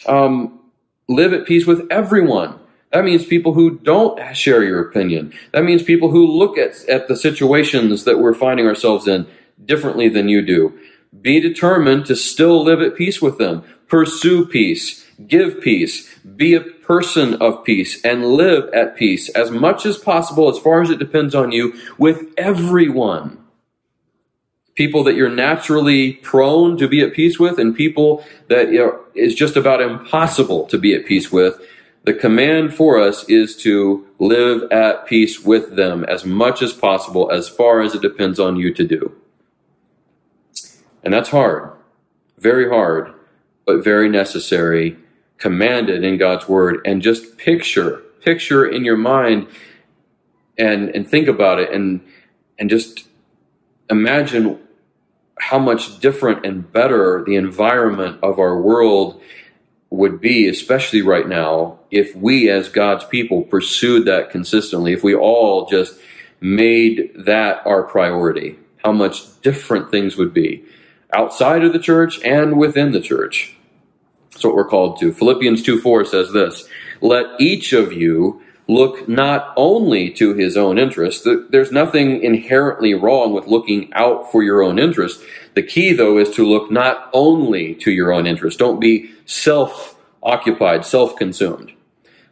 Um, 0.05 0.59
live 1.07 1.33
at 1.33 1.45
peace 1.45 1.65
with 1.65 1.87
everyone. 1.91 2.59
That 2.91 3.03
means 3.03 3.25
people 3.25 3.53
who 3.53 3.77
don't 3.79 4.35
share 4.35 4.63
your 4.63 4.79
opinion. 4.79 5.33
That 5.51 5.63
means 5.63 5.83
people 5.83 6.11
who 6.11 6.25
look 6.25 6.57
at, 6.57 6.87
at 6.87 7.07
the 7.07 7.15
situations 7.15 8.05
that 8.05 8.19
we're 8.19 8.33
finding 8.33 8.67
ourselves 8.67 9.07
in 9.07 9.27
differently 9.65 10.07
than 10.07 10.29
you 10.29 10.41
do. 10.41 10.77
Be 11.21 11.39
determined 11.39 12.05
to 12.05 12.15
still 12.15 12.63
live 12.63 12.81
at 12.81 12.95
peace 12.95 13.21
with 13.21 13.37
them. 13.37 13.63
Pursue 13.87 14.45
peace. 14.45 15.05
Give 15.27 15.61
peace. 15.61 16.13
Be 16.19 16.53
a 16.53 16.61
person 16.61 17.35
of 17.35 17.63
peace 17.63 18.03
and 18.03 18.25
live 18.25 18.73
at 18.73 18.95
peace 18.95 19.29
as 19.29 19.51
much 19.51 19.85
as 19.85 19.97
possible, 19.97 20.49
as 20.49 20.59
far 20.59 20.81
as 20.81 20.89
it 20.89 20.99
depends 20.99 21.33
on 21.33 21.51
you, 21.51 21.73
with 21.97 22.33
everyone. 22.37 23.44
People 24.75 25.03
that 25.05 25.15
you're 25.15 25.29
naturally 25.29 26.13
prone 26.13 26.77
to 26.77 26.87
be 26.87 27.01
at 27.01 27.13
peace 27.13 27.39
with, 27.39 27.57
and 27.57 27.75
people 27.75 28.23
that 28.49 28.67
that 28.67 28.99
is 29.13 29.33
just 29.33 29.55
about 29.55 29.81
impossible 29.81 30.65
to 30.67 30.77
be 30.77 30.93
at 30.93 31.05
peace 31.05 31.31
with. 31.31 31.59
The 32.03 32.13
command 32.13 32.75
for 32.75 33.01
us 33.01 33.27
is 33.27 33.55
to 33.63 34.05
live 34.19 34.71
at 34.71 35.07
peace 35.07 35.39
with 35.39 35.75
them 35.75 36.03
as 36.03 36.23
much 36.23 36.61
as 36.61 36.71
possible, 36.71 37.31
as 37.31 37.49
far 37.49 37.81
as 37.81 37.95
it 37.95 38.01
depends 38.01 38.39
on 38.39 38.57
you 38.57 38.73
to 38.73 38.83
do. 38.85 39.15
And 41.03 41.13
that's 41.13 41.29
hard, 41.29 41.71
very 42.37 42.69
hard, 42.69 43.13
but 43.65 43.83
very 43.83 44.09
necessary, 44.09 44.97
commanded 45.37 46.03
in 46.03 46.17
God's 46.17 46.47
word. 46.47 46.79
And 46.85 47.01
just 47.01 47.37
picture, 47.37 48.03
picture 48.21 48.65
in 48.65 48.83
your 48.83 48.97
mind 48.97 49.47
and, 50.57 50.89
and 50.89 51.07
think 51.07 51.27
about 51.27 51.59
it 51.59 51.71
and, 51.71 52.01
and 52.59 52.69
just 52.69 53.07
imagine 53.89 54.59
how 55.39 55.59
much 55.59 55.99
different 55.99 56.45
and 56.45 56.71
better 56.71 57.23
the 57.25 57.35
environment 57.35 58.19
of 58.23 58.39
our 58.39 58.59
world 58.59 59.21
would 59.89 60.19
be, 60.19 60.47
especially 60.47 61.01
right 61.01 61.27
now, 61.27 61.79
if 61.91 62.15
we 62.15 62.49
as 62.49 62.69
God's 62.69 63.05
people 63.05 63.43
pursued 63.43 64.05
that 64.05 64.29
consistently, 64.29 64.93
if 64.93 65.03
we 65.03 65.15
all 65.15 65.67
just 65.67 65.99
made 66.41 67.11
that 67.15 67.65
our 67.65 67.83
priority, 67.83 68.57
how 68.83 68.91
much 68.91 69.41
different 69.41 69.91
things 69.91 70.17
would 70.17 70.33
be 70.33 70.63
outside 71.13 71.63
of 71.63 71.73
the 71.73 71.79
church 71.79 72.21
and 72.23 72.57
within 72.57 72.91
the 72.91 73.01
church. 73.01 73.55
That's 74.31 74.43
what 74.43 74.55
we're 74.55 74.67
called 74.67 74.99
to. 74.99 75.13
Philippians 75.13 75.63
2 75.63 75.79
4 75.79 76.05
says 76.05 76.31
this 76.33 76.67
Let 77.01 77.25
each 77.39 77.73
of 77.73 77.93
you 77.93 78.41
look 78.67 79.07
not 79.07 79.53
only 79.55 80.09
to 80.11 80.33
his 80.33 80.57
own 80.57 80.77
interest. 80.77 81.27
There's 81.49 81.71
nothing 81.71 82.23
inherently 82.23 82.93
wrong 82.93 83.33
with 83.33 83.47
looking 83.47 83.93
out 83.93 84.31
for 84.31 84.43
your 84.43 84.63
own 84.63 84.79
interest. 84.79 85.21
The 85.53 85.63
key, 85.63 85.93
though, 85.93 86.17
is 86.17 86.31
to 86.31 86.45
look 86.45 86.71
not 86.71 87.09
only 87.13 87.75
to 87.75 87.91
your 87.91 88.11
own 88.11 88.25
interest. 88.25 88.59
Don't 88.59 88.79
be 88.79 89.11
self 89.25 89.95
occupied, 90.23 90.85
self 90.85 91.15
consumed. 91.15 91.71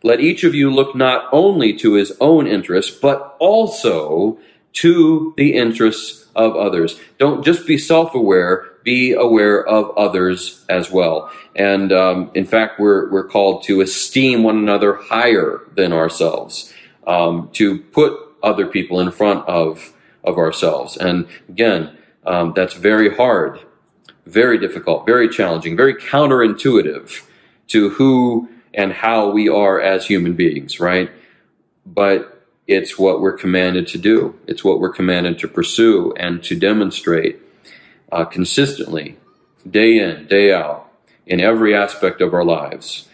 Let 0.01 0.19
each 0.19 0.43
of 0.43 0.53
you 0.53 0.69
look 0.69 0.95
not 0.95 1.29
only 1.31 1.73
to 1.77 1.93
his 1.93 2.13
own 2.19 2.47
interest, 2.47 2.99
but 2.99 3.37
also 3.39 4.39
to 4.73 5.33
the 5.37 5.53
interests 5.53 6.27
of 6.35 6.55
others. 6.55 6.99
Don't 7.19 7.45
just 7.45 7.67
be 7.67 7.77
self 7.77 8.15
aware, 8.15 8.72
be 8.83 9.13
aware 9.13 9.65
of 9.65 9.97
others 9.97 10.63
as 10.69 10.91
well. 10.91 11.31
And 11.55 11.91
um, 11.91 12.31
in 12.33 12.45
fact, 12.45 12.79
we're, 12.79 13.09
we're 13.09 13.27
called 13.27 13.63
to 13.63 13.81
esteem 13.81 14.43
one 14.43 14.57
another 14.57 14.95
higher 14.95 15.61
than 15.75 15.93
ourselves, 15.93 16.73
um, 17.07 17.49
to 17.53 17.79
put 17.79 18.19
other 18.41 18.67
people 18.67 18.99
in 18.99 19.11
front 19.11 19.47
of, 19.47 19.93
of 20.23 20.37
ourselves. 20.37 20.97
And 20.97 21.27
again, 21.47 21.97
um, 22.25 22.53
that's 22.55 22.73
very 22.73 23.13
hard, 23.13 23.59
very 24.25 24.57
difficult, 24.57 25.05
very 25.05 25.29
challenging, 25.29 25.77
very 25.77 25.95
counterintuitive 25.95 27.25
to 27.67 27.89
who 27.89 28.49
and 28.73 28.91
how 28.91 29.29
we 29.29 29.49
are 29.49 29.79
as 29.79 30.05
human 30.05 30.33
beings, 30.33 30.79
right? 30.79 31.11
But 31.85 32.33
it's 32.67 32.97
what 32.97 33.21
we're 33.21 33.37
commanded 33.37 33.87
to 33.87 33.97
do. 33.97 34.39
It's 34.47 34.63
what 34.63 34.79
we're 34.79 34.93
commanded 34.93 35.39
to 35.39 35.47
pursue 35.47 36.13
and 36.17 36.41
to 36.43 36.55
demonstrate 36.55 37.39
uh, 38.13 38.25
consistently, 38.25 39.17
day 39.69 39.97
in, 39.97 40.27
day 40.27 40.53
out, 40.53 40.91
in 41.25 41.39
every 41.39 41.75
aspect 41.75 42.21
of 42.21 42.33
our 42.33 42.45
lives. 42.45 43.09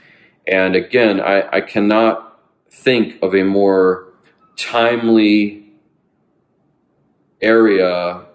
And 0.45 0.75
again, 0.75 1.21
I, 1.21 1.47
I 1.57 1.61
cannot 1.61 2.39
think 2.69 3.21
of 3.21 3.33
a 3.33 3.43
more 3.43 4.09
timely 4.57 5.71
area 7.41 8.25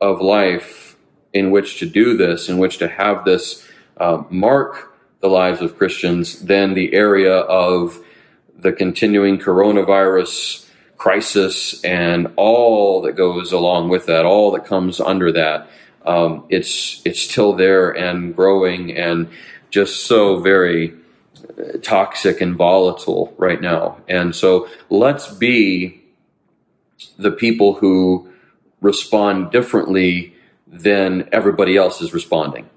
of 0.00 0.20
life 0.20 0.96
in 1.32 1.50
which 1.50 1.78
to 1.80 1.86
do 1.86 2.16
this, 2.16 2.48
in 2.48 2.58
which 2.58 2.78
to 2.78 2.88
have 2.88 3.24
this 3.24 3.66
uh, 3.98 4.22
mark 4.30 4.96
the 5.20 5.28
lives 5.28 5.60
of 5.60 5.76
Christians, 5.76 6.40
than 6.40 6.74
the 6.74 6.94
area 6.94 7.34
of 7.34 7.98
the 8.56 8.72
continuing 8.72 9.38
coronavirus 9.38 10.64
crisis 10.96 11.84
and 11.84 12.32
all 12.36 13.02
that 13.02 13.12
goes 13.12 13.52
along 13.52 13.88
with 13.88 14.06
that, 14.06 14.24
all 14.24 14.52
that 14.52 14.64
comes 14.64 15.00
under 15.00 15.32
that. 15.32 15.68
Um, 16.08 16.44
it's 16.48 17.02
it's 17.04 17.20
still 17.20 17.52
there 17.52 17.90
and 17.90 18.34
growing 18.34 18.96
and 18.96 19.28
just 19.70 20.06
so 20.06 20.40
very 20.40 20.94
uh, 21.46 21.78
toxic 21.82 22.40
and 22.40 22.56
volatile 22.56 23.34
right 23.36 23.60
now. 23.60 23.98
And 24.08 24.34
so 24.34 24.68
let's 24.88 25.28
be 25.34 26.02
the 27.18 27.30
people 27.30 27.74
who 27.74 28.32
respond 28.80 29.52
differently 29.52 30.34
than 30.66 31.28
everybody 31.32 31.76
else 31.76 32.00
is 32.00 32.14
responding. 32.14 32.68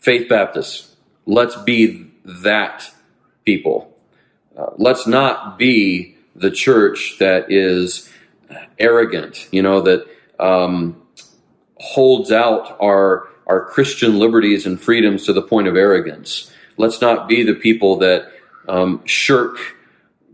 Faith 0.00 0.28
Baptists, 0.28 0.94
let's 1.24 1.56
be 1.56 2.10
that 2.24 2.90
people 3.44 3.96
uh, 4.56 4.70
let's 4.78 5.06
not 5.06 5.58
be 5.58 6.16
the 6.34 6.50
church 6.50 7.16
that 7.18 7.50
is 7.52 8.10
arrogant, 8.78 9.48
you 9.52 9.62
know, 9.62 9.82
that 9.82 10.06
um, 10.38 11.00
holds 11.86 12.32
out 12.32 12.76
our 12.80 13.28
our 13.46 13.64
Christian 13.64 14.18
liberties 14.18 14.66
and 14.66 14.80
freedoms 14.80 15.24
to 15.26 15.32
the 15.32 15.42
point 15.42 15.68
of 15.68 15.76
arrogance. 15.76 16.50
Let's 16.76 17.00
not 17.00 17.28
be 17.28 17.44
the 17.44 17.54
people 17.54 17.98
that 17.98 18.32
um, 18.68 19.06
shirk 19.06 19.58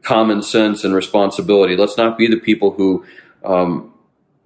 common 0.00 0.42
sense 0.42 0.82
and 0.82 0.94
responsibility. 0.94 1.76
Let's 1.76 1.98
not 1.98 2.16
be 2.16 2.26
the 2.26 2.38
people 2.38 2.70
who 2.72 3.04
um, 3.44 3.92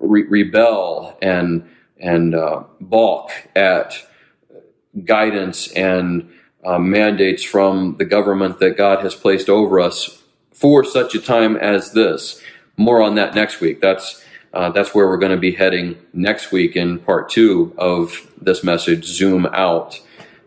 re- 0.00 0.24
rebel 0.28 1.16
and 1.22 1.70
and 1.98 2.34
uh, 2.34 2.64
balk 2.80 3.30
at 3.54 3.94
guidance 5.04 5.72
and 5.72 6.30
uh, 6.64 6.78
mandates 6.78 7.44
from 7.44 7.96
the 7.98 8.04
government 8.04 8.58
that 8.58 8.76
God 8.76 9.00
has 9.00 9.14
placed 9.14 9.48
over 9.48 9.78
us 9.80 10.22
for 10.52 10.84
such 10.84 11.14
a 11.14 11.20
time 11.20 11.56
as 11.56 11.92
this. 11.92 12.42
More 12.76 13.00
on 13.00 13.14
that 13.14 13.34
next 13.34 13.60
week. 13.60 13.80
That's 13.80 14.22
uh, 14.56 14.70
that's 14.70 14.94
where 14.94 15.06
we're 15.06 15.18
going 15.18 15.32
to 15.32 15.36
be 15.36 15.52
heading 15.52 15.98
next 16.14 16.50
week 16.50 16.76
in 16.76 16.98
part 16.98 17.28
two 17.28 17.74
of 17.76 18.32
this 18.40 18.64
message. 18.64 19.04
Zoom 19.04 19.44
out, 19.52 20.00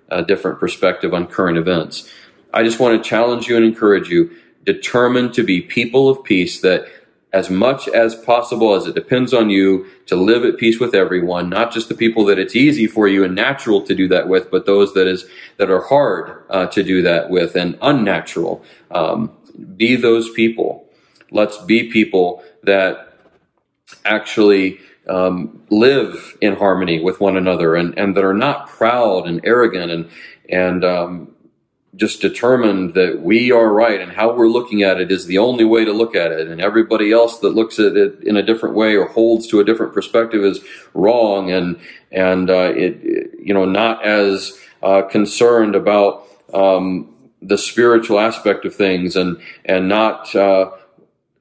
a 0.09 0.23
different 0.23 0.59
perspective 0.59 1.13
on 1.13 1.27
current 1.27 1.59
events. 1.59 2.11
I 2.51 2.63
just 2.63 2.79
want 2.79 3.01
to 3.01 3.07
challenge 3.07 3.47
you 3.47 3.55
and 3.55 3.63
encourage 3.63 4.09
you. 4.09 4.35
Determined 4.65 5.35
to 5.35 5.43
be 5.43 5.61
people 5.61 6.09
of 6.09 6.23
peace 6.23 6.61
that 6.61 6.87
as 7.33 7.51
much 7.51 7.87
as 7.87 8.15
possible 8.15 8.73
as 8.73 8.87
it 8.87 8.95
depends 8.95 9.31
on 9.31 9.51
you 9.51 9.85
to 10.07 10.15
live 10.15 10.43
at 10.43 10.57
peace 10.57 10.79
with 10.79 10.95
everyone, 10.95 11.47
not 11.47 11.71
just 11.71 11.87
the 11.87 11.93
people 11.93 12.25
that 12.25 12.39
it's 12.39 12.55
easy 12.55 12.87
for 12.87 13.07
you 13.07 13.23
and 13.23 13.35
natural 13.35 13.83
to 13.83 13.93
do 13.93 14.07
that 14.07 14.27
with, 14.27 14.49
but 14.49 14.65
those 14.65 14.95
that 14.95 15.05
is 15.05 15.27
that 15.57 15.69
are 15.69 15.81
hard 15.81 16.43
uh, 16.49 16.65
to 16.65 16.81
do 16.81 17.03
that 17.03 17.29
with 17.29 17.55
and 17.55 17.77
unnatural. 17.83 18.63
Um, 18.89 19.31
be 19.77 19.95
those 19.95 20.31
people. 20.31 20.89
Let's 21.29 21.59
be 21.59 21.91
people 21.91 22.43
that 22.63 23.08
actually 24.05 24.79
um, 25.07 25.61
live 25.69 26.37
in 26.41 26.55
harmony 26.55 27.01
with 27.01 27.19
one 27.19 27.37
another 27.37 27.75
and, 27.75 27.97
and 27.97 28.15
that 28.15 28.23
are 28.23 28.33
not 28.33 28.67
proud 28.67 29.27
and 29.27 29.41
arrogant 29.43 29.91
and 29.91 30.09
and 30.49 30.83
um, 30.83 31.35
just 31.95 32.21
determined 32.21 32.93
that 32.93 33.21
we 33.21 33.51
are 33.51 33.71
right 33.71 33.99
and 33.99 34.11
how 34.11 34.33
we're 34.33 34.47
looking 34.47 34.83
at 34.83 35.01
it 35.01 35.11
is 35.11 35.25
the 35.25 35.37
only 35.37 35.65
way 35.65 35.83
to 35.83 35.91
look 35.91 36.15
at 36.15 36.31
it. 36.31 36.47
And 36.47 36.61
everybody 36.61 37.11
else 37.11 37.39
that 37.39 37.49
looks 37.49 37.77
at 37.79 37.97
it 37.97 38.23
in 38.23 38.37
a 38.37 38.43
different 38.43 38.75
way 38.75 38.95
or 38.95 39.05
holds 39.05 39.47
to 39.47 39.59
a 39.59 39.65
different 39.65 39.93
perspective 39.93 40.43
is 40.43 40.61
wrong. 40.93 41.51
And 41.51 41.79
and 42.11 42.49
uh, 42.49 42.73
it, 42.75 43.31
you 43.39 43.53
know 43.53 43.65
not 43.65 44.05
as 44.05 44.57
uh, 44.81 45.03
concerned 45.03 45.75
about 45.75 46.27
um, 46.53 47.13
the 47.41 47.57
spiritual 47.57 48.19
aspect 48.19 48.65
of 48.65 48.75
things 48.75 49.15
and 49.15 49.41
and 49.65 49.89
not 49.89 50.33
uh, 50.35 50.71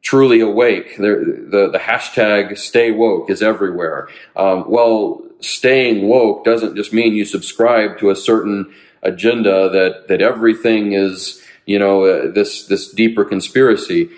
truly 0.03 0.41
awake. 0.41 0.97
the 0.97 1.69
the 1.73 1.79
hashtag 1.79 2.57
Stay 2.59 2.91
Woke 2.91 3.31
is 3.31 3.43
everywhere. 3.43 4.09
Um, 4.37 4.65
well, 4.69 5.23
staying 5.41 6.09
woke 6.09 6.45
doesn't 6.45 6.77
just 6.77 6.93
mean 6.93 7.15
you 7.15 7.25
subscribe 7.25 7.99
to 7.99 8.11
a 8.11 8.17
certain 8.17 8.73
agenda 9.03 9.71
that 9.71 10.09
that 10.09 10.21
everything 10.21 10.93
is 10.93 11.43
you 11.67 11.79
know 11.79 12.05
uh, 12.05 12.31
this 12.31 12.67
this 12.67 12.91
deeper 12.93 13.25
conspiracy. 13.25 14.11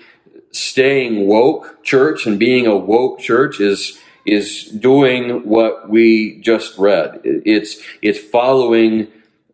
Staying 0.53 1.27
woke, 1.27 1.81
church, 1.81 2.25
and 2.25 2.37
being 2.37 2.67
a 2.67 2.75
woke 2.75 3.19
church 3.19 3.61
is 3.61 3.99
is 4.25 4.65
doing 4.65 5.47
what 5.47 5.89
we 5.89 6.41
just 6.41 6.77
read. 6.77 7.21
It's 7.23 7.81
it's 8.01 8.19
following 8.19 9.07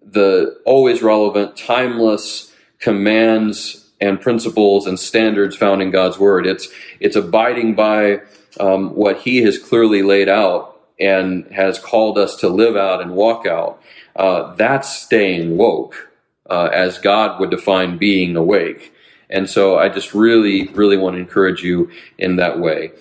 the 0.03 0.59
always 0.65 1.01
relevant, 1.03 1.57
timeless 1.57 2.53
commands 2.79 3.86
and 3.99 4.21
principles 4.21 4.85
and 4.85 4.99
standards 4.99 5.55
found 5.55 5.81
in 5.81 5.91
God's 5.91 6.19
Word. 6.19 6.45
It's 6.45 6.69
it's 6.99 7.15
abiding 7.15 7.75
by 7.75 8.21
um, 8.59 8.95
what 8.95 9.19
He 9.19 9.41
has 9.43 9.57
clearly 9.57 10.03
laid 10.03 10.29
out 10.29 10.79
and 10.99 11.45
has 11.51 11.79
called 11.79 12.17
us 12.17 12.37
to 12.37 12.49
live 12.49 12.75
out 12.75 13.01
and 13.01 13.11
walk 13.11 13.45
out. 13.45 13.81
Uh, 14.15 14.55
that's 14.55 14.89
staying 14.89 15.57
woke, 15.57 16.11
uh, 16.49 16.69
as 16.73 16.97
God 16.97 17.39
would 17.39 17.51
define 17.51 17.97
being 17.97 18.35
awake. 18.35 18.93
And 19.29 19.49
so 19.49 19.77
I 19.77 19.89
just 19.89 20.13
really, 20.13 20.67
really 20.69 20.97
want 20.97 21.15
to 21.15 21.19
encourage 21.19 21.61
you 21.61 21.91
in 22.17 22.37
that 22.37 22.59
way. 22.59 22.91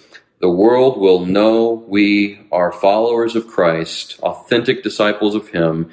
The 0.41 0.51
world 0.51 1.01
will 1.01 1.25
know 1.25 1.85
we 1.89 2.47
are 2.53 2.71
followers 2.73 3.37
of 3.37 3.47
Christ, 3.47 4.19
authentic 4.21 4.83
disciples 4.83 5.35
of 5.35 5.49
Him, 5.49 5.91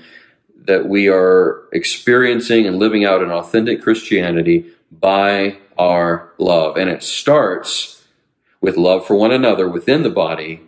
that 0.66 0.88
we 0.88 1.08
are 1.08 1.64
experiencing 1.72 2.66
and 2.66 2.80
living 2.80 3.06
out 3.06 3.24
an 3.24 3.32
authentic 3.32 3.82
Christianity 3.82 4.66
by 5.00 5.58
our 5.78 6.34
love. 6.38 6.78
And 6.78 6.90
it 6.90 7.04
starts 7.04 8.06
with 8.62 8.78
love 8.78 9.06
for 9.06 9.16
one 9.16 9.32
another 9.32 9.68
within 9.68 10.04
the 10.04 10.10
body, 10.10 10.62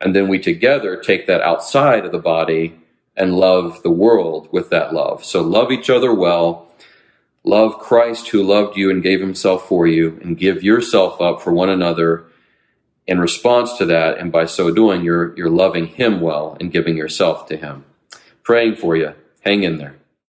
and 0.00 0.14
then 0.14 0.28
we 0.28 0.38
together 0.38 0.96
take 0.96 1.26
that 1.26 1.40
outside 1.40 2.04
of 2.04 2.12
the 2.12 2.18
body 2.18 2.78
and 3.16 3.36
love 3.36 3.82
the 3.82 3.90
world 3.90 4.48
with 4.52 4.70
that 4.70 4.94
love. 4.94 5.24
So 5.24 5.42
love 5.42 5.70
each 5.70 5.90
other 5.90 6.14
well. 6.14 6.68
Love 7.44 7.78
Christ 7.78 8.28
who 8.28 8.42
loved 8.42 8.76
you 8.76 8.90
and 8.90 9.02
gave 9.02 9.20
himself 9.20 9.66
for 9.66 9.86
you, 9.86 10.18
and 10.22 10.38
give 10.38 10.62
yourself 10.62 11.20
up 11.20 11.42
for 11.42 11.52
one 11.52 11.68
another 11.68 12.24
in 13.06 13.18
response 13.18 13.76
to 13.78 13.86
that. 13.86 14.18
And 14.18 14.30
by 14.30 14.46
so 14.46 14.72
doing, 14.72 15.02
you're, 15.02 15.36
you're 15.36 15.50
loving 15.50 15.86
him 15.88 16.20
well 16.20 16.56
and 16.60 16.70
giving 16.70 16.96
yourself 16.96 17.46
to 17.48 17.56
him. 17.56 17.84
Praying 18.44 18.76
for 18.76 18.96
you. 18.96 19.14
Hang 19.40 19.64
in 19.64 19.78
there. 19.78 19.96